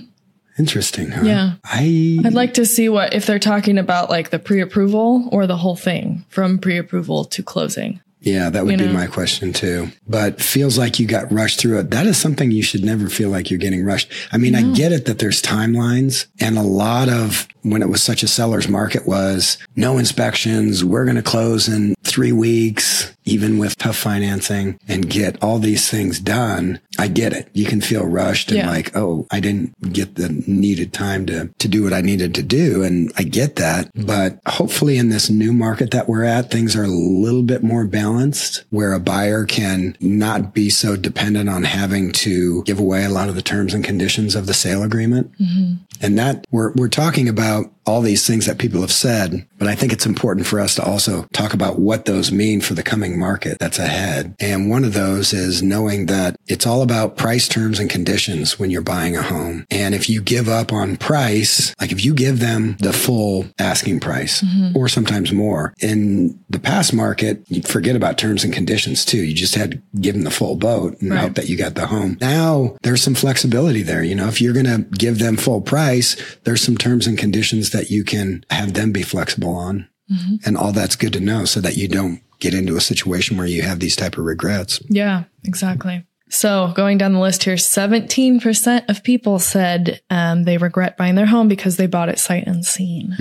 Interesting, 0.59 1.09
huh? 1.11 1.23
Yeah. 1.23 1.53
I 1.63 2.19
I'd 2.25 2.33
like 2.33 2.53
to 2.55 2.65
see 2.65 2.87
what 2.89 3.13
if 3.13 3.25
they're 3.25 3.39
talking 3.39 3.77
about 3.79 4.09
like 4.09 4.29
the 4.29 4.37
pre-approval 4.39 5.29
or 5.31 5.47
the 5.47 5.57
whole 5.57 5.75
thing 5.75 6.25
from 6.29 6.59
pre-approval 6.59 7.25
to 7.25 7.41
closing. 7.43 7.99
Yeah, 8.23 8.49
that 8.49 8.65
would 8.65 8.79
you 8.79 8.87
be 8.87 8.93
my 8.93 9.07
question 9.07 9.51
too. 9.51 9.89
But 10.07 10.41
feels 10.41 10.77
like 10.77 10.97
you 10.97 11.05
got 11.05 11.31
rushed 11.31 11.59
through 11.59 11.79
it. 11.79 11.91
That 11.91 12.07
is 12.07 12.17
something 12.17 12.51
you 12.51 12.63
should 12.63 12.83
never 12.83 13.09
feel 13.09 13.29
like 13.29 13.51
you're 13.51 13.59
getting 13.59 13.83
rushed. 13.83 14.09
I 14.31 14.37
mean, 14.37 14.55
I 14.55 14.63
get 14.73 14.93
it 14.93 15.05
that 15.05 15.19
there's 15.19 15.41
timelines 15.41 16.27
and 16.39 16.57
a 16.57 16.63
lot 16.63 17.09
of 17.09 17.47
when 17.63 17.81
it 17.81 17.89
was 17.89 18.01
such 18.01 18.23
a 18.23 18.27
seller's 18.27 18.67
market 18.67 19.05
was 19.05 19.57
no 19.75 19.97
inspections. 19.97 20.83
We're 20.83 21.05
going 21.05 21.17
to 21.17 21.21
close 21.21 21.67
in 21.67 21.95
three 22.03 22.31
weeks, 22.31 23.13
even 23.25 23.57
with 23.57 23.77
tough 23.77 23.97
financing 23.97 24.79
and 24.87 25.09
get 25.09 25.41
all 25.43 25.59
these 25.59 25.89
things 25.89 26.19
done. 26.19 26.79
I 26.99 27.07
get 27.07 27.33
it. 27.33 27.49
You 27.53 27.65
can 27.65 27.81
feel 27.81 28.05
rushed 28.05 28.49
and 28.51 28.59
Yeah. 28.59 28.69
like, 28.69 28.95
oh, 28.95 29.25
I 29.31 29.39
didn't 29.39 29.93
get 29.93 30.15
the 30.15 30.29
needed 30.45 30.93
time 30.93 31.25
to, 31.25 31.49
to 31.57 31.67
do 31.67 31.83
what 31.83 31.93
I 31.93 32.01
needed 32.01 32.35
to 32.35 32.43
do. 32.43 32.83
And 32.83 33.11
I 33.17 33.23
get 33.23 33.55
that. 33.55 33.89
But 33.95 34.39
hopefully 34.45 34.97
in 34.97 35.09
this 35.09 35.29
new 35.29 35.53
market 35.53 35.91
that 35.91 36.07
we're 36.07 36.23
at, 36.23 36.51
things 36.51 36.75
are 36.75 36.83
a 36.83 36.87
little 36.87 37.41
bit 37.43 37.63
more 37.63 37.85
balanced 37.85 38.63
where 38.69 38.93
a 38.93 38.99
buyer 38.99 39.45
can 39.45 39.97
not 39.99 40.53
be 40.53 40.69
so 40.69 40.95
dependent 40.95 41.49
on 41.49 41.63
having 41.63 42.11
to 42.11 42.63
give 42.63 42.79
away 42.79 43.03
a 43.05 43.09
lot 43.09 43.29
of 43.29 43.35
the 43.35 43.41
terms 43.41 43.73
and 43.73 43.83
conditions 43.83 44.35
of 44.35 44.45
the 44.45 44.53
sale 44.53 44.83
agreement. 44.83 45.31
Mm-hmm. 45.39 45.73
And 46.01 46.17
that 46.19 46.45
we're, 46.51 46.73
we're 46.73 46.89
talking 46.89 47.27
about 47.29 47.71
all 47.85 48.01
these 48.01 48.25
things 48.25 48.45
that 48.45 48.57
people 48.59 48.81
have 48.81 48.91
said, 48.91 49.45
but 49.57 49.67
I 49.67 49.75
think 49.75 49.91
it's 49.91 50.05
important 50.05 50.45
for 50.47 50.59
us 50.59 50.75
to 50.75 50.83
also 50.83 51.23
talk 51.33 51.53
about 51.53 51.79
what 51.79 52.05
those 52.05 52.31
mean 52.31 52.61
for 52.61 52.73
the 52.75 52.83
coming 52.83 53.19
market 53.19 53.57
that's 53.59 53.79
ahead. 53.79 54.35
And 54.39 54.69
one 54.69 54.85
of 54.85 54.93
those 54.93 55.33
is 55.33 55.61
knowing 55.61 56.05
that 56.05 56.37
it's 56.47 56.65
all 56.65 56.81
about 56.83 57.17
price 57.17 57.47
terms 57.47 57.79
and 57.79 57.89
conditions 57.89 58.59
when 58.59 58.69
you're 58.69 58.81
buying 58.81 59.15
a 59.17 59.21
home. 59.21 59.65
And 59.71 59.95
if 59.95 60.09
you 60.09 60.21
give 60.21 60.47
up 60.47 60.71
on 60.71 60.97
price, 60.97 61.73
like 61.79 61.91
if 61.91 62.03
you 62.03 62.13
give 62.13 62.39
them 62.39 62.77
the 62.79 62.93
full 62.93 63.45
asking 63.57 63.99
price 64.01 64.41
mm-hmm. 64.41 64.77
or 64.77 64.87
sometimes 64.87 65.31
more 65.31 65.73
in 65.79 66.39
the 66.49 66.59
past 66.59 66.93
market, 66.93 67.43
you 67.47 67.61
forget 67.61 67.95
about 67.95 68.17
terms 68.17 68.43
and 68.43 68.53
conditions 68.53 69.05
too. 69.05 69.23
You 69.23 69.33
just 69.33 69.55
had 69.55 69.71
to 69.71 69.81
give 69.99 70.15
them 70.15 70.23
the 70.23 70.31
full 70.31 70.55
boat 70.55 71.01
and 71.01 71.11
Right. 71.11 71.21
hope 71.21 71.35
that 71.35 71.49
you 71.49 71.57
got 71.57 71.75
the 71.75 71.87
home. 71.87 72.17
Now 72.21 72.75
there's 72.83 73.01
some 73.01 73.15
flexibility 73.15 73.83
there. 73.83 74.03
You 74.03 74.15
know, 74.15 74.27
if 74.27 74.41
you're 74.41 74.53
going 74.53 74.65
to 74.65 74.85
give 74.97 75.19
them 75.19 75.37
full 75.37 75.61
price, 75.61 76.15
there's 76.43 76.61
some 76.61 76.77
terms 76.77 77.07
and 77.07 77.17
conditions 77.17 77.71
that 77.71 77.89
you 77.89 78.03
can 78.03 78.45
have 78.49 78.73
them 78.73 78.91
be 78.91 79.03
flexible 79.03 79.55
on. 79.55 79.87
Mm-hmm. 80.11 80.35
And 80.45 80.57
all 80.57 80.73
that's 80.73 80.95
good 80.97 81.13
to 81.13 81.19
know 81.19 81.45
so 81.45 81.61
that 81.61 81.77
you 81.77 81.87
don't 81.87 82.21
get 82.39 82.53
into 82.53 82.75
a 82.75 82.81
situation 82.81 83.37
where 83.37 83.47
you 83.47 83.61
have 83.61 83.79
these 83.79 83.95
type 83.95 84.17
of 84.17 84.25
regrets. 84.25 84.81
Yeah, 84.89 85.23
exactly. 85.45 86.05
So 86.33 86.73
going 86.75 86.97
down 86.97 87.13
the 87.13 87.19
list 87.19 87.43
here, 87.43 87.55
17% 87.55 88.89
of 88.89 89.03
people 89.03 89.37
said 89.37 90.01
um, 90.09 90.43
they 90.43 90.57
regret 90.57 90.97
buying 90.97 91.13
their 91.13 91.27
home 91.27 91.47
because 91.47 91.77
they 91.77 91.85
bought 91.85 92.09
it 92.09 92.17
sight 92.17 92.47
unseen, 92.47 93.13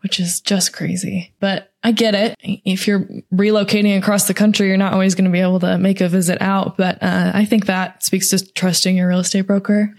which 0.00 0.18
is 0.18 0.40
just 0.40 0.72
crazy. 0.72 1.34
But 1.40 1.70
I 1.84 1.92
get 1.92 2.14
it. 2.14 2.34
If 2.40 2.88
you're 2.88 3.06
relocating 3.32 3.96
across 3.98 4.26
the 4.26 4.34
country, 4.34 4.66
you're 4.68 4.78
not 4.78 4.94
always 4.94 5.14
going 5.14 5.26
to 5.26 5.30
be 5.30 5.40
able 5.40 5.60
to 5.60 5.76
make 5.78 6.00
a 6.00 6.08
visit 6.08 6.40
out. 6.40 6.76
But 6.78 7.02
uh, 7.02 7.32
I 7.34 7.44
think 7.44 7.66
that 7.66 8.02
speaks 8.02 8.30
to 8.30 8.44
trusting 8.54 8.96
your 8.96 9.08
real 9.08 9.20
estate 9.20 9.42
broker. 9.42 9.94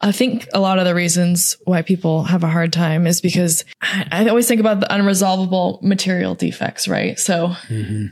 I 0.00 0.12
think 0.12 0.48
a 0.54 0.60
lot 0.60 0.78
of 0.78 0.84
the 0.84 0.94
reasons 0.94 1.56
why 1.64 1.82
people 1.82 2.22
have 2.24 2.44
a 2.44 2.48
hard 2.48 2.72
time 2.72 3.06
is 3.08 3.20
because 3.20 3.64
I, 3.82 4.06
I 4.10 4.28
always 4.28 4.46
think 4.48 4.60
about 4.60 4.80
the 4.80 4.86
unresolvable 4.86 5.82
material 5.82 6.34
defects, 6.34 6.86
right? 6.88 7.18
So 7.18 7.54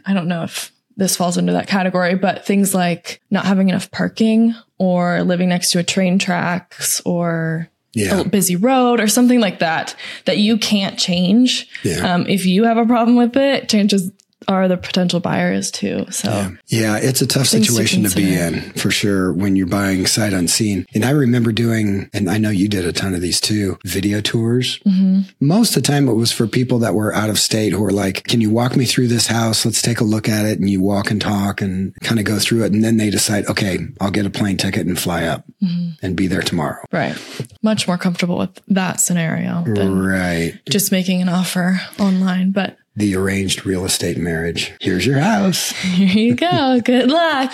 I 0.04 0.12
don't 0.12 0.28
know 0.28 0.42
if 0.42 0.72
this 1.00 1.16
falls 1.16 1.36
into 1.38 1.52
that 1.54 1.66
category, 1.66 2.14
but 2.14 2.44
things 2.46 2.74
like 2.74 3.20
not 3.30 3.46
having 3.46 3.68
enough 3.70 3.90
parking 3.90 4.54
or 4.78 5.22
living 5.24 5.48
next 5.48 5.72
to 5.72 5.78
a 5.78 5.82
train 5.82 6.18
tracks 6.18 7.00
or 7.06 7.68
Yeah. 7.94 8.20
a 8.20 8.24
busy 8.24 8.54
road 8.54 9.00
or 9.00 9.08
something 9.08 9.40
like 9.40 9.58
that, 9.60 9.96
that 10.26 10.38
you 10.38 10.56
can't 10.58 10.98
change. 10.98 11.66
Yeah. 11.82 12.14
Um, 12.14 12.26
if 12.28 12.44
you 12.46 12.64
have 12.64 12.76
a 12.76 12.84
problem 12.86 13.16
with 13.16 13.36
it, 13.36 13.68
chances 13.68 14.12
are 14.48 14.68
the 14.68 14.76
potential 14.76 15.20
buyers 15.20 15.70
too. 15.70 16.06
So 16.10 16.52
Yeah, 16.66 16.96
it's 16.96 17.20
a 17.20 17.26
tough 17.26 17.48
Things 17.48 17.66
to 17.66 17.72
situation 17.72 18.04
to, 18.04 18.14
be 18.16 18.34
in 18.34 18.60
for 18.72 18.90
sure 18.90 19.32
when 19.32 19.56
you're 19.56 19.66
buying 19.66 20.06
sight 20.06 20.32
unseen. 20.32 20.86
And 20.94 21.04
I 21.04 21.10
remember 21.10 21.52
doing, 21.52 22.08
and 22.12 22.28
I 22.30 22.38
know 22.38 22.50
you 22.50 22.68
did 22.68 22.84
a 22.86 22.92
ton 22.92 23.14
of 23.14 23.20
these 23.20 23.40
too, 23.40 23.78
video 23.84 24.20
tours. 24.20 24.78
Mm-hmm. 24.86 25.20
Most 25.46 25.76
of 25.76 25.82
the 25.82 25.86
time 25.86 26.08
it 26.08 26.14
was 26.14 26.32
for 26.32 26.46
people 26.46 26.78
that 26.80 26.94
were 26.94 27.14
out 27.14 27.30
of 27.30 27.38
state 27.38 27.72
who 27.72 27.82
were 27.82 27.92
like, 27.92 28.24
can 28.24 28.40
you 28.40 28.50
walk 28.50 28.76
me 28.76 28.84
through 28.84 29.08
this 29.08 29.26
house? 29.26 29.64
Let's 29.64 29.82
take 29.82 30.00
a 30.00 30.04
look 30.04 30.28
at 30.28 30.46
it. 30.46 30.58
And 30.58 30.68
you 30.70 30.80
walk 30.80 31.10
and 31.10 31.20
talk 31.20 31.60
and 31.60 31.94
kind 32.02 32.18
of 32.18 32.24
go 32.24 32.38
through 32.38 32.64
it. 32.64 32.72
And 32.72 32.82
then 32.82 32.96
they 32.96 33.10
decide, 33.10 33.46
okay, 33.46 33.78
I'll 34.00 34.10
get 34.10 34.26
a 34.26 34.30
plane 34.30 34.56
ticket 34.56 34.86
and 34.86 34.98
fly 34.98 35.24
up 35.24 35.44
Mm-hmm. 35.62 35.90
and 36.06 36.16
be 36.16 36.26
there 36.26 36.40
tomorrow. 36.40 36.82
right. 36.90 37.14
Much 37.62 37.86
more 37.86 37.98
comfortable 37.98 38.38
with 38.38 38.62
that 38.68 38.98
scenario 38.98 39.62
than 39.64 40.00
Right. 40.00 40.58
just 40.70 40.90
making 40.90 41.20
an 41.20 41.28
offer 41.28 41.78
online. 41.98 42.50
But 42.52 42.78
The 42.96 43.14
arranged 43.14 43.64
real 43.64 43.84
estate 43.84 44.18
marriage. 44.18 44.72
Here's 44.80 45.06
your 45.06 45.20
house. 45.20 45.70
here 45.70 46.08
you 46.08 46.34
go. 46.34 46.80
Good 46.84 47.10
luck. 47.10 47.52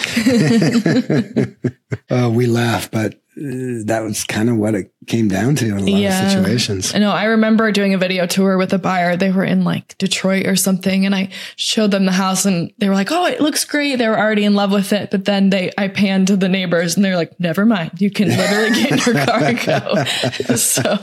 Uh, 2.11 2.31
we 2.33 2.47
laugh, 2.47 2.91
but 2.91 3.21
Uh, 3.39 3.85
that 3.85 4.01
was 4.03 4.25
kind 4.25 4.49
of 4.49 4.57
what 4.57 4.75
it 4.75 4.95
came 5.07 5.29
down 5.29 5.55
to 5.57 5.67
in 5.67 5.73
a 5.73 5.81
lot 5.81 6.05
of 6.05 6.31
situations. 6.31 6.95
I 6.95 6.99
know. 6.99 7.11
I 7.11 7.25
remember 7.25 7.71
doing 7.71 7.93
a 7.93 7.99
video 7.99 8.27
tour 8.27 8.57
with 8.57 8.73
a 8.73 8.79
buyer. 8.79 9.15
They 9.15 9.31
were 9.31 9.45
in 9.45 9.63
like 9.63 9.97
Detroit 9.99 10.47
or 10.47 10.57
something, 10.57 11.05
and 11.05 11.15
I 11.15 11.29
showed 11.57 11.91
them 11.91 12.07
the 12.07 12.13
house, 12.13 12.47
and 12.47 12.73
they 12.79 12.89
were 12.89 12.95
like, 12.95 13.13
"Oh, 13.13 13.27
it 13.27 13.43
looks 13.43 13.67
great." 13.67 13.97
They 13.97 14.09
were 14.09 14.19
already 14.19 14.45
in 14.45 14.55
love 14.55 14.73
with 14.73 14.93
it, 14.95 15.11
but 15.11 15.27
then 15.27 15.51
they, 15.51 15.71
I 15.77 15.89
panned 15.89 16.29
to 16.29 16.37
the 16.37 16.49
neighbors, 16.49 16.97
and 16.97 17.05
they're 17.05 17.17
like, 17.17 17.39
"Never 17.39 17.67
mind. 17.67 18.01
You 18.01 18.11
can 18.11 18.29
literally 18.29 18.71
get 18.71 19.07
your 19.07 19.27
car 19.27 19.43
and 19.43 19.59
go." 19.59 20.05
so 20.57 20.99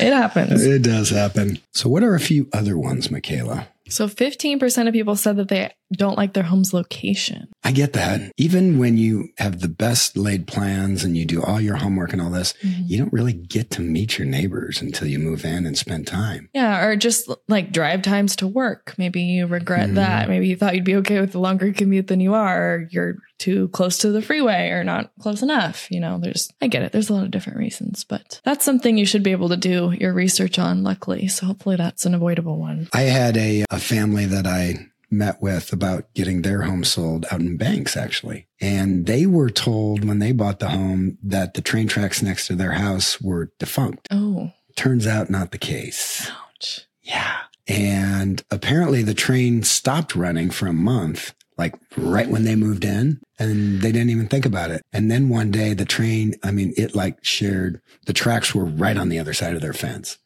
it 0.00 0.12
happens. 0.14 0.64
It 0.64 0.82
does 0.82 1.10
happen. 1.10 1.58
So, 1.72 1.90
what 1.90 2.02
are 2.02 2.14
a 2.14 2.20
few 2.20 2.48
other 2.54 2.78
ones, 2.78 3.08
Makayla? 3.08 3.66
So 3.88 4.08
15% 4.08 4.88
of 4.88 4.92
people 4.92 5.14
said 5.14 5.36
that 5.36 5.48
they 5.48 5.72
don't 5.92 6.16
like 6.16 6.32
their 6.32 6.42
home's 6.42 6.72
location. 6.72 7.48
I 7.64 7.72
get 7.72 7.92
that. 7.94 8.32
Even 8.36 8.78
when 8.78 8.96
you 8.96 9.28
have 9.38 9.60
the 9.60 9.68
best 9.68 10.16
laid 10.16 10.46
plans 10.46 11.04
and 11.04 11.16
you 11.16 11.24
do 11.24 11.42
all 11.42 11.60
your 11.60 11.76
homework 11.76 12.12
and 12.12 12.20
all 12.20 12.30
this, 12.30 12.54
mm-hmm. 12.62 12.82
you 12.86 12.98
don't 12.98 13.12
really 13.12 13.32
get 13.32 13.70
to 13.72 13.82
meet 13.82 14.18
your 14.18 14.26
neighbors 14.26 14.80
until 14.80 15.08
you 15.08 15.18
move 15.18 15.44
in 15.44 15.66
and 15.66 15.76
spend 15.76 16.06
time. 16.06 16.48
Yeah, 16.52 16.84
or 16.84 16.96
just 16.96 17.30
like 17.48 17.72
drive 17.72 18.02
times 18.02 18.36
to 18.36 18.46
work. 18.46 18.94
Maybe 18.98 19.22
you 19.22 19.46
regret 19.46 19.86
mm-hmm. 19.86 19.94
that. 19.94 20.28
Maybe 20.28 20.48
you 20.48 20.56
thought 20.56 20.74
you'd 20.74 20.84
be 20.84 20.96
okay 20.96 21.20
with 21.20 21.32
the 21.32 21.40
longer 21.40 21.72
commute 21.72 22.08
than 22.08 22.20
you 22.20 22.34
are, 22.34 22.74
or 22.74 22.88
you're 22.90 23.16
too 23.38 23.68
close 23.68 23.98
to 23.98 24.10
the 24.10 24.22
freeway 24.22 24.70
or 24.70 24.82
not 24.82 25.10
close 25.20 25.42
enough. 25.42 25.90
You 25.90 26.00
know, 26.00 26.18
there's, 26.18 26.50
I 26.62 26.68
get 26.68 26.82
it. 26.82 26.92
There's 26.92 27.10
a 27.10 27.14
lot 27.14 27.24
of 27.24 27.30
different 27.30 27.58
reasons, 27.58 28.04
but 28.04 28.40
that's 28.44 28.64
something 28.64 28.96
you 28.96 29.06
should 29.06 29.22
be 29.22 29.32
able 29.32 29.50
to 29.50 29.56
do 29.56 29.92
your 29.92 30.12
research 30.12 30.58
on, 30.58 30.82
luckily. 30.82 31.28
So 31.28 31.46
hopefully 31.46 31.76
that's 31.76 32.06
an 32.06 32.14
avoidable 32.14 32.58
one. 32.58 32.88
I 32.92 33.02
had 33.02 33.36
a, 33.36 33.64
a 33.70 33.78
family 33.78 34.26
that 34.26 34.46
I 34.46 34.88
met 35.10 35.40
with 35.40 35.72
about 35.72 36.12
getting 36.14 36.42
their 36.42 36.62
home 36.62 36.84
sold 36.84 37.26
out 37.30 37.40
in 37.40 37.56
Banks, 37.56 37.96
actually. 37.96 38.46
And 38.60 39.06
they 39.06 39.26
were 39.26 39.50
told 39.50 40.04
when 40.04 40.18
they 40.18 40.32
bought 40.32 40.58
the 40.58 40.70
home 40.70 41.18
that 41.22 41.54
the 41.54 41.62
train 41.62 41.88
tracks 41.88 42.22
next 42.22 42.46
to 42.48 42.54
their 42.56 42.72
house 42.72 43.20
were 43.20 43.50
defunct. 43.58 44.08
Oh, 44.10 44.52
Turns 44.76 45.06
out 45.06 45.30
not 45.30 45.52
the 45.52 45.58
case. 45.58 46.28
ouch. 46.30 46.86
Yeah. 47.02 47.38
And 47.68 48.42
apparently 48.50 49.02
the 49.02 49.14
train 49.14 49.62
stopped 49.62 50.14
running 50.14 50.50
for 50.50 50.66
a 50.66 50.72
month, 50.72 51.34
like 51.56 51.74
right 51.96 52.28
when 52.28 52.44
they 52.44 52.54
moved 52.56 52.84
in 52.84 53.20
and 53.38 53.80
they 53.80 53.90
didn't 53.92 54.10
even 54.10 54.28
think 54.28 54.44
about 54.46 54.70
it. 54.70 54.82
And 54.92 55.10
then 55.10 55.28
one 55.28 55.50
day 55.50 55.72
the 55.74 55.84
train, 55.86 56.34
I 56.44 56.50
mean, 56.50 56.74
it 56.76 56.94
like 56.94 57.24
shared 57.24 57.80
the 58.06 58.12
tracks 58.12 58.54
were 58.54 58.64
right 58.66 58.96
on 58.96 59.08
the 59.08 59.18
other 59.18 59.32
side 59.32 59.54
of 59.54 59.62
their 59.62 59.72
fence. 59.72 60.18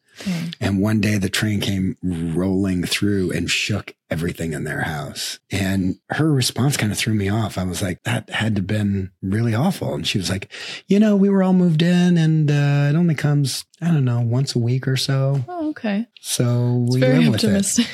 And 0.59 0.81
one 0.81 1.01
day 1.01 1.17
the 1.17 1.29
train 1.29 1.59
came 1.59 1.97
rolling 2.03 2.83
through 2.83 3.31
and 3.31 3.49
shook 3.49 3.95
everything 4.09 4.51
in 4.53 4.65
their 4.65 4.81
house. 4.81 5.39
And 5.49 5.97
her 6.09 6.31
response 6.31 6.75
kind 6.75 6.91
of 6.91 6.97
threw 6.97 7.13
me 7.13 7.29
off. 7.29 7.57
I 7.57 7.63
was 7.63 7.81
like, 7.81 8.03
that 8.03 8.29
had 8.29 8.55
to 8.55 8.59
have 8.61 8.67
been 8.67 9.11
really 9.21 9.55
awful. 9.55 9.93
And 9.93 10.05
she 10.05 10.17
was 10.17 10.29
like, 10.29 10.51
you 10.87 10.99
know, 10.99 11.15
we 11.15 11.29
were 11.29 11.43
all 11.43 11.53
moved 11.53 11.81
in 11.81 12.17
and 12.17 12.51
uh, 12.51 12.89
it 12.89 12.97
only 12.97 13.15
comes, 13.15 13.65
I 13.81 13.87
don't 13.87 14.03
know, 14.05 14.19
once 14.19 14.53
a 14.53 14.59
week 14.59 14.87
or 14.87 14.97
so. 14.97 15.43
Oh, 15.47 15.69
okay. 15.69 16.07
So 16.19 16.83
It's 16.85 16.95
we 16.95 16.99
very 16.99 17.19
live 17.19 17.31
with 17.31 17.43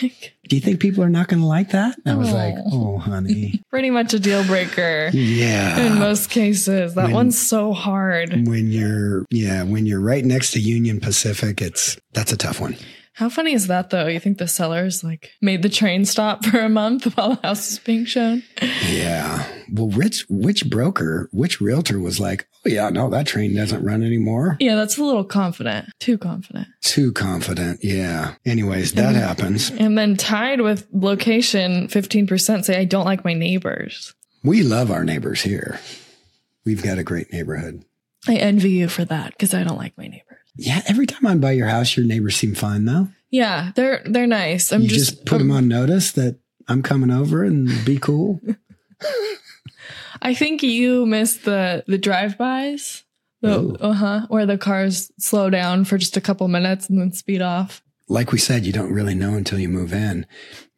it. 0.01 0.34
Do 0.48 0.56
you 0.56 0.62
think 0.62 0.80
people 0.80 1.04
are 1.04 1.10
not 1.10 1.27
going 1.27 1.42
to 1.42 1.46
like 1.46 1.72
that? 1.72 1.98
And 2.06 2.16
I 2.16 2.18
was 2.18 2.32
like, 2.32 2.56
Oh. 2.72 2.96
oh, 2.96 2.98
honey. 2.98 3.62
Pretty 3.70 3.89
much 3.89 4.13
a 4.13 4.20
deal 4.20 4.44
breaker 4.46 5.10
Yeah. 5.13 5.80
in 5.86 6.00
most 6.00 6.30
cases. 6.30 6.96
That 6.96 7.06
When- 7.06 7.13
one's 7.13 7.39
so 7.39 7.74
hard. 7.74 8.48
when 8.48 8.72
you're, 8.72 9.25
yeah, 9.30 9.63
when 9.63 9.86
you're 9.86 10.00
right 10.01 10.24
next 10.24 10.51
to 10.51 10.60
Union 10.60 11.00
Pacific, 11.00 11.62
it's, 11.62 11.98
that's 12.13 12.32
a 12.32 12.38
tough 12.38 12.60
one. 12.62 12.75
How 13.17 13.29
funny 13.29 13.53
is 13.53 13.65
that 13.65 13.89
though? 13.89 14.05
You 14.05 14.19
think 14.19 14.38
the 14.38 14.47
sellers 14.47 15.03
like 15.03 15.31
made 15.41 15.63
the 15.63 15.69
train 15.69 16.05
stop 16.05 16.45
for 16.45 16.59
a 16.59 16.69
month 16.69 17.17
while 17.17 17.29
the 17.29 17.41
house 17.41 17.67
was 17.67 17.79
being 17.79 18.05
shown? 18.05 18.43
Yeah. 18.88 19.43
Well, 19.71 19.89
which 19.89 20.27
which 20.29 20.69
broker, 20.69 21.27
which 21.33 21.59
realtor 21.59 22.00
was 22.00 22.19
like, 22.19 22.47
oh 22.63 22.69
yeah, 22.69 22.89
no, 22.89 23.09
that 23.09 23.25
train 23.25 23.55
doesn't 23.55 23.83
run 23.83 24.03
anymore. 24.03 24.55
Yeah, 24.59 24.75
that's 24.75 25.00
a 25.00 25.03
little 25.03 25.24
confident. 25.24 25.89
Too 26.00 26.19
confident. 26.19 26.67
Too 26.83 27.12
confident. 27.12 27.79
Yeah. 27.83 28.36
Anyways, 28.45 28.93
that 28.93 29.15
happens. 29.15 29.71
And 29.71 29.97
then 29.97 30.15
tied 30.15 30.62
with 30.62 30.88
location, 30.93 31.88
15% 31.88 32.65
say, 32.65 32.79
I 32.79 32.86
don't 32.86 33.05
like 33.05 33.25
my 33.25 33.33
neighbors. 33.33 34.13
We 34.43 34.62
love 34.62 34.91
our 34.91 35.03
neighbors 35.03 35.41
here. 35.41 35.79
We've 36.65 36.83
got 36.83 37.00
a 37.00 37.03
great 37.03 37.33
neighborhood. 37.33 37.83
I 38.27 38.36
envy 38.36 38.69
you 38.71 38.89
for 38.89 39.05
that 39.05 39.31
because 39.31 39.55
I 39.55 39.63
don't 39.63 39.77
like 39.77 39.97
my 39.97 40.05
neighbors. 40.05 40.26
Yeah. 40.57 40.81
Every 40.87 41.05
time 41.05 41.25
I'm 41.25 41.39
by 41.39 41.51
your 41.51 41.67
house, 41.67 41.95
your 41.95 42.05
neighbors 42.05 42.35
seem 42.35 42.55
fine 42.55 42.85
though. 42.85 43.07
Yeah, 43.29 43.71
they're 43.75 44.01
they're 44.05 44.27
nice. 44.27 44.71
I'm 44.71 44.83
you 44.83 44.89
just, 44.89 45.11
just, 45.11 45.25
put 45.25 45.39
them 45.39 45.51
um, 45.51 45.57
on 45.57 45.67
notice 45.67 46.13
that 46.13 46.39
I'm 46.67 46.81
coming 46.81 47.11
over 47.11 47.43
and 47.43 47.69
be 47.85 47.99
cool. 47.99 48.39
I 50.21 50.33
think 50.33 50.63
you 50.63 51.05
missed 51.05 51.45
the 51.45 51.83
the 51.87 51.97
drive-bys. 51.97 53.03
Oh. 53.43 53.77
uh-huh, 53.79 54.25
where 54.29 54.47
the 54.47 54.57
cars 54.57 55.11
slow 55.19 55.51
down 55.51 55.85
for 55.85 55.99
just 55.99 56.17
a 56.17 56.21
couple 56.21 56.47
minutes 56.47 56.89
and 56.89 56.99
then 56.99 57.11
speed 57.13 57.41
off. 57.41 57.83
like 58.09 58.31
we 58.31 58.39
said, 58.39 58.65
you 58.65 58.73
don't 58.73 58.91
really 58.91 59.13
know 59.13 59.35
until 59.35 59.59
you 59.59 59.69
move 59.69 59.93
in. 59.93 60.25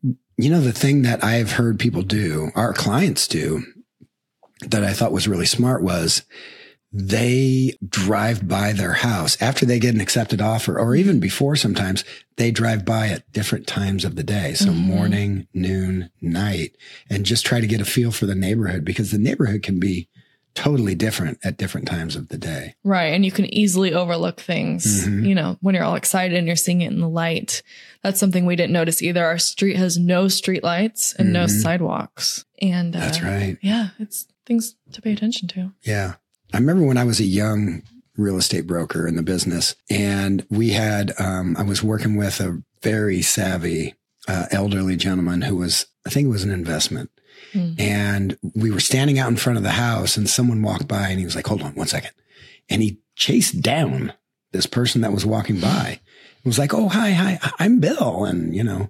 You 0.04 0.50
know, 0.50 0.60
the 0.60 0.74
thing 0.74 1.04
that 1.04 1.24
I've 1.24 1.54
heard 1.54 1.80
people 1.80 2.02
do, 2.02 2.52
our 2.56 2.74
clients 2.74 3.28
do, 3.28 3.64
that 4.68 4.84
I 4.84 4.94
thought 4.94 5.14
was 5.14 5.28
really 5.28 5.46
smart 5.46 5.82
was 5.82 6.24
they 6.92 7.74
drive 7.88 8.48
by 8.48 8.74
their 8.74 8.94
house 8.94 9.40
after 9.42 9.66
they 9.66 9.80
get 9.80 9.94
an 9.94 10.02
accepted 10.02 10.42
offer, 10.42 10.78
or 10.80 10.96
even 10.96 11.20
before 11.20 11.56
sometimes 11.56 12.04
they 12.38 12.52
drive 12.52 12.84
by 12.86 13.10
at 13.10 13.32
different 13.32 13.68
times 13.68 14.04
of 14.04 14.16
the 14.16 14.24
day. 14.24 14.54
So 14.56 14.70
Mhm. 14.72 14.76
morning, 14.76 15.48
noon, 15.54 16.10
night, 16.22 16.76
and 17.10 17.26
just 17.26 17.46
try 17.46 17.60
to 17.62 17.68
get 17.68 17.82
a 17.82 17.86
feel 17.86 18.12
for 18.12 18.26
the 18.26 18.36
neighborhood 18.36 18.84
because 18.84 19.12
the 19.12 19.18
neighborhood 19.20 19.62
can 19.62 19.80
be 19.80 20.08
totally 20.56 20.96
different 20.96 21.38
at 21.44 21.58
different 21.58 21.88
times 21.88 22.16
of 22.16 22.30
the 22.30 22.38
day. 22.38 22.74
Right. 22.84 23.14
And 23.14 23.24
you 23.24 23.32
can 23.32 23.46
easily 23.54 23.94
overlook 23.94 24.42
things, 24.42 25.06
Mhm. 25.06 25.28
you 25.28 25.36
know, 25.36 25.58
when 25.62 25.76
you're 25.76 25.84
all 25.84 25.96
excited 25.96 26.36
and 26.36 26.48
you're 26.48 26.56
seeing 26.56 26.82
it 26.82 26.92
in 26.92 27.00
the 27.00 27.08
light. 27.08 27.62
That's 28.04 28.20
something 28.20 28.46
we 28.46 28.56
didn't 28.56 28.74
notice 28.74 29.02
either. 29.02 29.24
Our 29.24 29.38
street 29.38 29.78
has 29.78 29.98
no 29.98 30.28
street 30.28 30.64
lights 30.64 31.14
and 31.20 31.32
no 31.32 31.46
Mhm. 31.46 31.62
sidewalks. 31.62 32.46
And 32.62 32.96
uh, 32.96 33.00
That's 33.00 33.22
right. 33.22 33.58
Yeah, 33.62 33.90
it's 34.00 34.26
things 34.48 34.76
to 34.92 35.02
pay 35.04 35.14
attention 35.14 35.48
to. 35.50 35.72
Yeah. 35.84 36.16
I 36.54 36.58
remember 36.58 36.86
when 36.86 36.98
I 36.98 37.04
was 37.04 37.20
a 37.20 37.26
young 37.26 37.84
real 38.18 38.38
estate 38.38 38.68
broker 38.68 39.08
in 39.08 39.16
the 39.16 39.24
business 39.24 39.76
and 39.90 40.46
we 40.50 40.72
had, 40.72 41.14
um, 41.20 41.56
I 41.58 41.64
was 41.64 41.84
working 41.84 42.18
with 42.18 42.40
a 42.40 42.62
very 42.82 43.22
savvy, 43.22 43.96
uh, 44.28 44.46
elderly 44.52 44.96
gentleman 44.96 45.42
who 45.42 45.58
was, 45.58 45.86
I 46.06 46.10
think 46.10 46.26
it 46.26 46.30
was 46.30 46.44
an 46.44 46.52
investment. 46.52 47.10
Hmm. 47.54 47.74
And 47.78 48.38
we 48.56 48.72
were 48.72 48.80
standing 48.80 49.20
out 49.20 49.30
in 49.30 49.38
front 49.38 49.58
of 49.58 49.64
the 49.64 49.72
house 49.72 50.18
and 50.18 50.30
someone 50.30 50.62
walked 50.62 50.88
by 50.88 51.10
and 51.10 51.20
he 51.20 51.26
was 51.26 51.36
like, 51.36 51.48
hold 51.48 51.62
on 51.62 51.76
one 51.76 51.88
second. 51.88 52.12
And 52.70 52.82
he 52.82 53.00
chased 53.16 53.62
down 53.62 54.14
this 54.52 54.66
person 54.66 55.02
that 55.02 55.14
was 55.14 55.26
walking 55.26 55.60
by. 55.60 56.00
It 56.40 56.46
was 56.46 56.58
like, 56.58 56.74
oh, 56.74 56.88
hi, 56.88 57.12
hi, 57.12 57.40
I'm 57.60 57.80
Bill. 57.80 58.26
And, 58.26 58.56
you 58.56 58.64
know, 58.64 58.90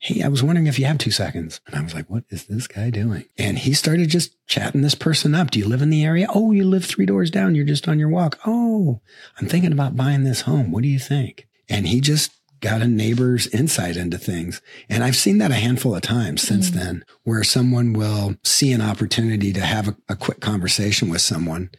hey, 0.00 0.22
I 0.22 0.28
was 0.28 0.42
wondering 0.42 0.66
if 0.66 0.78
you 0.78 0.86
have 0.86 0.98
two 0.98 1.10
seconds. 1.10 1.60
And 1.66 1.76
I 1.76 1.82
was 1.82 1.94
like, 1.94 2.10
what 2.10 2.24
is 2.28 2.46
this 2.46 2.66
guy 2.66 2.90
doing? 2.90 3.24
And 3.36 3.58
he 3.58 3.72
started 3.72 4.08
just 4.08 4.34
chatting 4.46 4.82
this 4.82 4.94
person 4.94 5.34
up. 5.34 5.50
Do 5.50 5.58
you 5.58 5.66
live 5.68 5.82
in 5.82 5.90
the 5.90 6.04
area? 6.04 6.26
Oh, 6.34 6.50
you 6.50 6.64
live 6.64 6.84
three 6.84 7.06
doors 7.06 7.30
down. 7.30 7.54
You're 7.54 7.64
just 7.64 7.88
on 7.88 7.98
your 7.98 8.08
walk. 8.08 8.38
Oh, 8.46 9.00
I'm 9.38 9.46
thinking 9.46 9.72
about 9.72 9.96
buying 9.96 10.24
this 10.24 10.42
home. 10.42 10.72
What 10.72 10.82
do 10.82 10.88
you 10.88 10.98
think? 10.98 11.46
And 11.68 11.86
he 11.86 12.00
just 12.00 12.32
got 12.60 12.82
a 12.82 12.88
neighbor's 12.88 13.46
insight 13.48 13.96
into 13.96 14.18
things. 14.18 14.60
And 14.88 15.04
I've 15.04 15.16
seen 15.16 15.38
that 15.38 15.52
a 15.52 15.54
handful 15.54 15.94
of 15.94 16.02
times 16.02 16.42
since 16.42 16.70
mm-hmm. 16.70 16.78
then, 16.78 17.04
where 17.22 17.44
someone 17.44 17.92
will 17.92 18.34
see 18.42 18.72
an 18.72 18.82
opportunity 18.82 19.52
to 19.52 19.60
have 19.60 19.88
a, 19.88 19.96
a 20.08 20.16
quick 20.16 20.40
conversation 20.40 21.08
with 21.08 21.20
someone. 21.20 21.70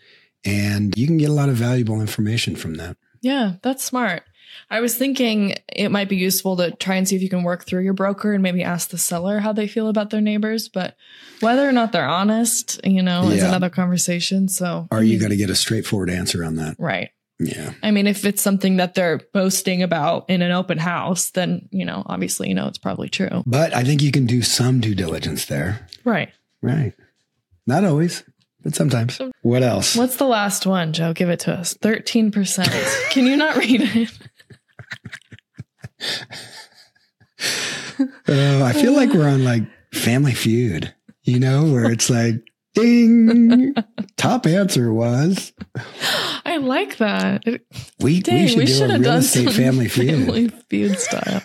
And 0.45 0.97
you 0.97 1.05
can 1.05 1.17
get 1.17 1.29
a 1.29 1.33
lot 1.33 1.49
of 1.49 1.55
valuable 1.55 1.99
information 1.99 2.55
from 2.55 2.75
that. 2.75 2.95
Yeah, 3.21 3.55
that's 3.61 3.83
smart. 3.83 4.23
I 4.69 4.79
was 4.81 4.95
thinking 4.95 5.55
it 5.67 5.89
might 5.89 6.09
be 6.09 6.15
useful 6.15 6.57
to 6.57 6.71
try 6.71 6.95
and 6.95 7.07
see 7.07 7.15
if 7.15 7.21
you 7.21 7.29
can 7.29 7.43
work 7.43 7.65
through 7.65 7.83
your 7.83 7.93
broker 7.93 8.33
and 8.33 8.43
maybe 8.43 8.63
ask 8.63 8.89
the 8.89 8.97
seller 8.97 9.39
how 9.39 9.53
they 9.53 9.67
feel 9.67 9.87
about 9.87 10.09
their 10.09 10.21
neighbors. 10.21 10.69
But 10.69 10.95
whether 11.39 11.67
or 11.67 11.71
not 11.71 11.91
they're 11.91 12.07
honest, 12.07 12.79
you 12.83 13.01
know, 13.01 13.29
is 13.29 13.43
another 13.43 13.69
conversation. 13.69 14.47
So, 14.47 14.87
Are 14.91 15.03
you 15.03 15.19
going 15.19 15.31
to 15.31 15.37
get 15.37 15.49
a 15.49 15.55
straightforward 15.55 16.09
answer 16.09 16.43
on 16.43 16.55
that? 16.55 16.75
right? 16.77 17.09
Yeah. 17.41 17.71
I 17.81 17.91
mean, 17.91 18.05
if 18.05 18.25
it's 18.25 18.41
something 18.41 18.77
that 18.77 18.95
they're 18.95 19.21
boasting 19.33 19.81
about 19.81 20.29
in 20.29 20.41
an 20.41 20.51
open 20.51 20.77
house, 20.77 21.31
then 21.31 21.69
you 21.71 21.85
know, 21.85 22.03
obviously, 22.05 22.49
you 22.49 22.53
know, 22.53 22.67
it's 22.67 22.77
probably 22.77 23.07
true. 23.07 23.43
But 23.45 23.73
I 23.73 23.83
think 23.85 24.01
you 24.01 24.11
can 24.11 24.25
do 24.25 24.41
some 24.41 24.81
due 24.81 24.93
diligence 24.93 25.45
there. 25.45 25.87
Right. 26.03 26.29
Right. 26.61 26.93
Not 27.65 27.85
always, 27.85 28.23
but 28.61 28.75
sometimes. 28.75 29.21
What 29.41 29.63
else? 29.63 29.95
What's 29.95 30.17
the 30.17 30.25
last 30.27 30.65
one, 30.65 30.91
Joe? 30.91 31.13
Give 31.13 31.29
it 31.29 31.39
to 31.41 31.53
us. 31.53 31.75
Thirteen 31.75 32.29
percent. 32.29 32.69
Can 33.11 33.25
you 33.25 33.37
not 33.37 33.55
read 33.55 33.81
it? 33.83 34.09
Uh, 38.27 38.63
I 38.63 38.73
feel 38.73 38.93
like 38.93 39.11
we're 39.11 39.27
on 39.27 39.43
like 39.43 39.63
Family 39.93 40.33
Feud, 40.33 40.93
you 41.23 41.39
know, 41.39 41.65
where 41.71 41.91
it's 41.91 42.09
like, 42.09 42.35
ding. 42.75 43.73
Top 44.17 44.45
answer 44.45 44.93
was 44.93 45.51
I 46.45 46.57
like 46.57 46.97
that. 46.97 47.43
We, 47.99 48.21
Dang, 48.21 48.43
we 48.43 48.47
should 48.47 48.57
we 48.57 48.65
do 48.65 48.83
a 48.83 48.87
real 48.89 49.01
done 49.01 49.19
estate 49.19 49.51
Family 49.53 49.87
Feud. 49.89 50.09
Family 50.09 50.47
Feud 50.69 50.99
style. 50.99 51.41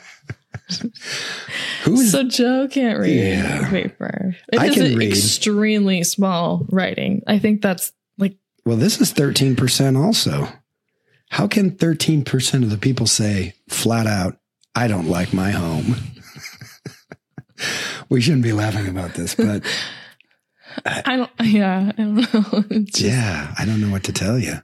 Who's 1.84 2.10
So 2.12 2.24
Joe 2.28 2.68
can't 2.70 2.98
read 3.00 3.16
Yeah. 3.16 3.68
paper. 3.70 4.36
It 4.52 4.58
I 4.60 4.66
is 4.66 4.74
can 4.74 4.96
read. 4.96 5.08
extremely 5.08 6.04
small 6.04 6.66
writing. 6.70 7.22
I 7.26 7.38
think 7.38 7.62
that's 7.62 7.92
like 8.18 8.36
well? 8.64 8.76
This 8.76 9.00
is 9.00 9.12
thirteen 9.12 9.56
percent. 9.56 9.96
Also, 9.96 10.48
how 11.30 11.46
can 11.48 11.70
thirteen 11.72 12.24
percent 12.24 12.64
of 12.64 12.70
the 12.70 12.78
people 12.78 13.06
say 13.06 13.54
flat 13.68 14.06
out, 14.06 14.38
"I 14.74 14.88
don't 14.88 15.08
like 15.08 15.32
my 15.32 15.50
home"? 15.50 15.96
we 18.08 18.20
shouldn't 18.20 18.42
be 18.42 18.52
laughing 18.52 18.88
about 18.88 19.14
this, 19.14 19.34
but 19.34 19.62
I 20.86 21.16
don't. 21.16 21.30
Yeah, 21.42 21.92
I 21.96 22.02
don't 22.02 22.14
know. 22.16 22.64
Just 22.84 23.00
yeah, 23.00 23.54
I 23.58 23.64
don't 23.64 23.80
know 23.80 23.90
what 23.90 24.04
to 24.04 24.12
tell 24.12 24.38
you. 24.38 24.54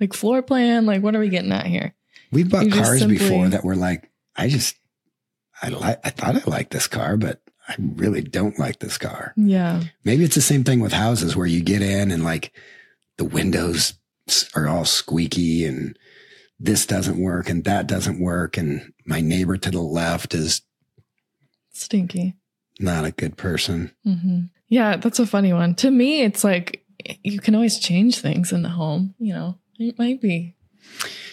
like 0.00 0.12
floor 0.12 0.42
plan. 0.42 0.86
Like, 0.86 1.02
what 1.02 1.16
are 1.16 1.20
we 1.20 1.28
getting 1.28 1.52
at 1.52 1.66
here? 1.66 1.94
We've 2.30 2.50
bought 2.50 2.66
You 2.66 2.72
cars 2.72 2.98
simply- 3.00 3.18
before 3.18 3.48
that 3.48 3.64
were 3.64 3.76
like, 3.76 4.10
I 4.36 4.48
just, 4.48 4.76
I 5.62 5.68
like, 5.68 5.98
I 6.04 6.10
thought 6.10 6.36
I 6.36 6.50
liked 6.50 6.72
this 6.72 6.86
car, 6.86 7.16
but 7.16 7.40
I 7.66 7.74
really 7.78 8.20
don't 8.20 8.58
like 8.58 8.80
this 8.80 8.98
car. 8.98 9.32
Yeah, 9.36 9.82
Maybe 10.04 10.24
it's 10.24 10.34
the 10.34 10.40
same 10.42 10.62
thing 10.62 10.80
with 10.80 10.92
houses 10.92 11.34
where 11.36 11.46
you 11.46 11.62
get 11.62 11.80
in 11.82 12.10
and 12.10 12.22
like 12.22 12.52
the 13.16 13.24
windows 13.24 13.94
are 14.54 14.68
all 14.68 14.84
squeaky 14.84 15.64
and 15.64 15.98
this 16.60 16.86
doesn't 16.86 17.18
work 17.22 17.48
and 17.48 17.64
that 17.64 17.86
doesn't 17.86 18.20
work. 18.20 18.56
And 18.56 18.92
my 19.06 19.20
neighbor 19.20 19.56
to 19.56 19.70
the 19.70 19.80
left 19.80 20.34
is 20.34 20.62
stinky. 21.72 22.34
not 22.80 23.04
a 23.04 23.10
good 23.12 23.36
person. 23.36 23.92
hmm 24.04 24.40
Yeah, 24.68 24.96
that's 24.96 25.18
a 25.18 25.26
funny 25.26 25.52
one. 25.52 25.74
To 25.76 25.90
me, 25.90 26.22
it's 26.22 26.42
like 26.44 26.84
you 27.22 27.38
can 27.40 27.54
always 27.54 27.78
change 27.78 28.18
things 28.20 28.52
in 28.52 28.62
the 28.62 28.68
home. 28.70 29.14
You 29.18 29.34
know, 29.34 29.58
it 29.78 29.98
might 29.98 30.20
be 30.20 30.54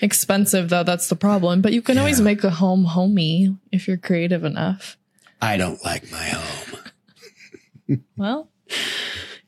expensive 0.01 0.69
though. 0.69 0.83
That's 0.83 1.07
the 1.09 1.15
problem. 1.15 1.61
But 1.61 1.73
you 1.73 1.81
can 1.81 1.97
always 1.97 2.21
make 2.21 2.43
a 2.43 2.49
home 2.51 2.83
homey 2.85 3.55
if 3.71 3.87
you're 3.87 3.97
creative 3.97 4.43
enough. 4.43 4.97
I 5.41 5.57
don't 5.57 5.83
like 5.83 6.11
my 6.11 6.23
home. 6.29 6.79
Well, 8.17 8.49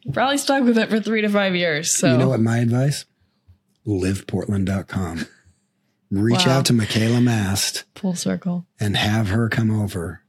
you 0.04 0.12
probably 0.12 0.38
stuck 0.38 0.63
with 0.63 0.78
it 0.78 0.90
for 0.92 1.00
three 1.00 1.22
to 1.24 1.30
five 1.30 1.56
years. 1.56 1.90
So 1.90 2.12
You 2.12 2.18
know 2.20 2.30
what 2.30 2.40
my 2.40 2.60
advice? 2.60 3.06
Liveportland.com. 3.88 5.26
reach 6.12 6.46
Wow. 6.46 6.60
out 6.60 6.65
to 6.65 6.74
Makayla 6.74 7.22
Mast 7.24 7.84
Full 7.96 8.15
circle. 8.15 8.65
and 8.80 8.96
have 8.98 9.30
her 9.30 9.50
come 9.50 9.72
over 9.72 10.22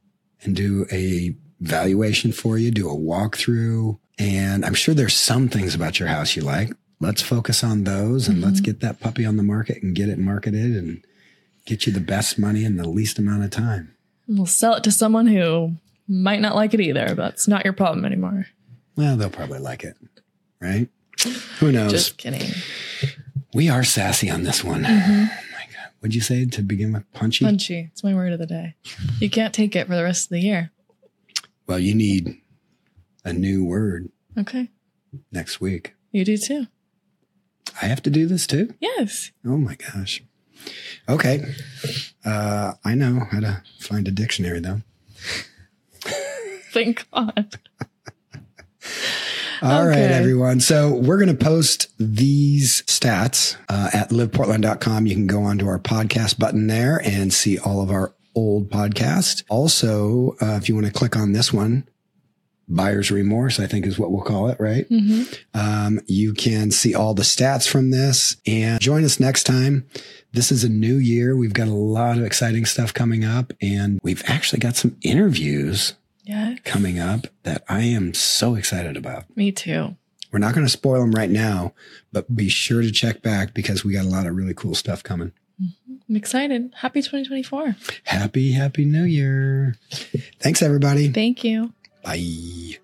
and 0.43 0.55
do 0.55 0.85
a 0.91 1.35
valuation 1.59 2.31
for 2.31 2.57
you, 2.57 2.71
do 2.71 2.89
a 2.89 2.95
walkthrough. 2.95 3.97
And 4.17 4.65
I'm 4.65 4.73
sure 4.73 4.93
there's 4.93 5.13
some 5.15 5.47
things 5.49 5.75
about 5.75 5.99
your 5.99 6.09
house 6.09 6.35
you 6.35 6.41
like. 6.41 6.71
Let's 6.99 7.21
focus 7.21 7.63
on 7.63 7.85
those 7.85 8.27
and 8.27 8.41
let's 8.41 8.59
get 8.59 8.81
that 8.81 8.99
puppy 8.99 9.25
on 9.25 9.37
the 9.37 9.43
market 9.43 9.81
and 9.81 9.95
get 9.95 10.09
it 10.09 10.17
marketed 10.19 10.75
and 10.75 11.01
get 11.65 11.85
you 11.87 11.93
the 11.93 12.01
best 12.01 12.37
money 12.37 12.65
in 12.65 12.75
the 12.75 12.89
least 12.89 13.17
amount 13.19 13.43
of 13.43 13.51
time. 13.51 13.95
We'll 14.27 14.45
sell 14.45 14.73
it 14.75 14.83
to 14.83 14.91
someone 14.91 15.27
who 15.27 15.75
might 16.09 16.41
not 16.41 16.55
like 16.55 16.73
it 16.73 16.81
either, 16.81 17.15
but 17.15 17.33
it's 17.33 17.47
not 17.47 17.63
your 17.63 17.73
problem 17.73 18.03
anymore. 18.03 18.47
Well, 18.97 19.15
they'll 19.15 19.29
probably 19.29 19.59
like 19.59 19.83
it, 19.85 19.95
right? 20.59 20.89
Who 21.59 21.71
knows? 21.71 21.91
Just 21.91 22.17
kidding. 22.17 22.51
we 23.53 23.69
are 23.69 23.83
sassy 23.85 24.29
on 24.29 24.43
this 24.43 24.61
one. 24.63 24.83
Mm-hmm. 24.83 25.25
What'd 25.99 26.15
you 26.15 26.21
say 26.21 26.45
to 26.45 26.61
begin 26.61 26.93
with? 26.93 27.11
Punchy? 27.13 27.43
Punchy. 27.45 27.89
It's 27.91 28.03
my 28.03 28.13
word 28.13 28.31
of 28.33 28.39
the 28.39 28.45
day. 28.45 28.75
You 29.19 29.29
can't 29.29 29.53
take 29.53 29.75
it 29.75 29.87
for 29.87 29.95
the 29.95 30.03
rest 30.03 30.25
of 30.27 30.29
the 30.29 30.39
year. 30.39 30.71
Well, 31.67 31.79
you 31.79 31.93
need 31.93 32.37
a 33.25 33.33
new 33.33 33.65
word 33.65 34.09
Okay. 34.37 34.69
next 35.31 35.59
week. 35.59 35.93
You 36.11 36.23
do 36.23 36.37
too. 36.37 36.67
I 37.81 37.85
have 37.85 38.01
to 38.03 38.09
do 38.09 38.25
this 38.27 38.47
too? 38.47 38.73
Yes. 38.79 39.31
Oh 39.45 39.57
my 39.57 39.75
gosh. 39.75 40.23
Okay. 41.07 41.43
Uh, 42.25 42.73
I 42.83 42.95
know 42.95 43.21
how 43.31 43.39
to 43.41 43.63
find 43.79 44.07
a 44.07 44.11
dictionary 44.11 44.59
though. 44.59 44.81
Thank 46.71 47.09
God. 47.11 47.57
All 49.61 49.85
right, 49.87 49.97
Okay. 49.97 50.13
everyone. 50.13 50.59
So 50.59 50.93
we're 50.95 51.17
going 51.17 51.35
to 51.35 51.43
post 51.45 51.87
these 51.99 52.81
stats 52.83 53.55
uh, 53.67 53.89
at 53.93 54.09
liveportland.com. 54.09 55.05
You 55.05 55.15
can 55.15 55.27
go 55.27 55.43
onto 55.43 55.67
our 55.67 55.79
podcast 55.79 56.39
button 56.39 56.67
there 56.67 57.01
and 57.03 57.33
see 57.33 57.57
all 57.59 57.81
of 57.81 57.91
our 57.91 58.13
old 58.35 58.69
podcasts. 58.69 59.43
Also, 59.49 60.35
uh, 60.41 60.57
if 60.61 60.69
you 60.69 60.75
want 60.75 60.87
to 60.87 60.93
click 60.93 61.17
on 61.17 61.33
this 61.33 61.51
one, 61.51 61.87
buyer's 62.69 63.11
remorse, 63.11 63.59
I 63.59 63.67
think 63.67 63.85
is 63.85 63.97
what 63.99 64.11
we'll 64.11 64.21
call 64.23 64.47
it, 64.47 64.59
right? 64.59 64.85
Um, 65.53 65.99
you 66.05 66.33
can 66.33 66.71
see 66.71 66.93
all 66.93 67.13
the 67.13 67.23
stats 67.23 67.67
from 67.67 67.89
this 67.91 68.37
and 68.45 68.79
join 68.79 69.03
us 69.03 69.19
next 69.19 69.43
time. 69.43 69.87
This 70.31 70.51
is 70.51 70.63
a 70.63 70.69
new 70.69 70.95
year. 70.95 71.35
We've 71.35 71.53
got 71.53 71.67
a 71.67 71.73
lot 71.73 72.17
of 72.17 72.23
exciting 72.23 72.65
stuff 72.65 72.93
coming 72.93 73.25
up 73.25 73.51
and 73.61 73.99
we've 74.03 74.21
actually 74.27 74.59
got 74.59 74.75
some 74.75 74.95
interviews 75.01 75.95
Yeah. 76.29 76.57
coming 76.63 76.99
up 76.99 77.25
that 77.41 77.63
I 77.67 77.81
am 77.81 78.13
so 78.13 78.53
excited 78.53 78.95
about. 78.95 79.35
Me 79.35 79.51
too. 79.51 79.95
We're 80.31 80.37
not 80.37 80.53
going 80.53 80.65
to 80.65 80.71
spoil 80.71 81.01
them 81.01 81.11
right 81.11 81.29
now, 81.29 81.73
but 82.11 82.35
be 82.35 82.49
sure 82.49 82.83
to 82.83 82.91
check 82.91 83.23
back 83.23 83.55
because 83.55 83.83
we 83.83 83.93
got 83.93 84.05
a 84.05 84.09
lot 84.09 84.27
of 84.27 84.35
really 84.35 84.53
cool 84.53 84.75
stuff 84.75 85.01
coming. 85.01 85.31
Mm-hmm. 85.59 85.95
I'm 86.07 86.15
excited. 86.15 86.71
Happy 86.75 87.01
2024. 87.01 87.75
Happy, 88.03 88.51
happy 88.51 88.85
new 88.85 89.05
year. 89.05 89.75
Thanks, 90.39 90.61
everybody. 90.61 91.11
Thank 91.11 91.43
you. 91.43 91.73
Bye. 92.03 92.77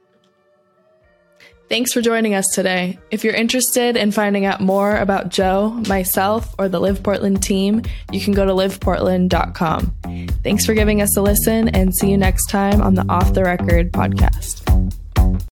Thanks 1.75 1.91
for 1.91 1.99
joining 1.99 2.35
us 2.35 2.47
today. 2.47 2.97
If 3.11 3.25
you're 3.25 3.33
interested 3.33 3.97
in 3.97 4.11
finding 4.11 4.45
out 4.45 4.61
more 4.61 4.95
about 4.95 5.27
Joe, 5.27 5.71
myself, 5.89 6.55
or 6.57 6.69
the 6.69 6.79
Live 6.79 7.03
Portland 7.03 7.43
team, 7.43 7.81
you 8.13 8.21
can 8.21 8.33
go 8.33 8.45
to 8.45 8.53
liveportland.com. 8.53 9.93
Thanks 10.41 10.65
for 10.65 10.73
giving 10.73 11.01
us 11.01 11.17
a 11.17 11.21
listen 11.21 11.67
and 11.67 11.93
see 11.93 12.11
you 12.11 12.17
next 12.17 12.45
time 12.49 12.81
on 12.81 12.95
the 12.95 13.05
Off 13.09 13.33
the 13.33 13.43
Record 13.43 13.91
podcast. 13.91 15.04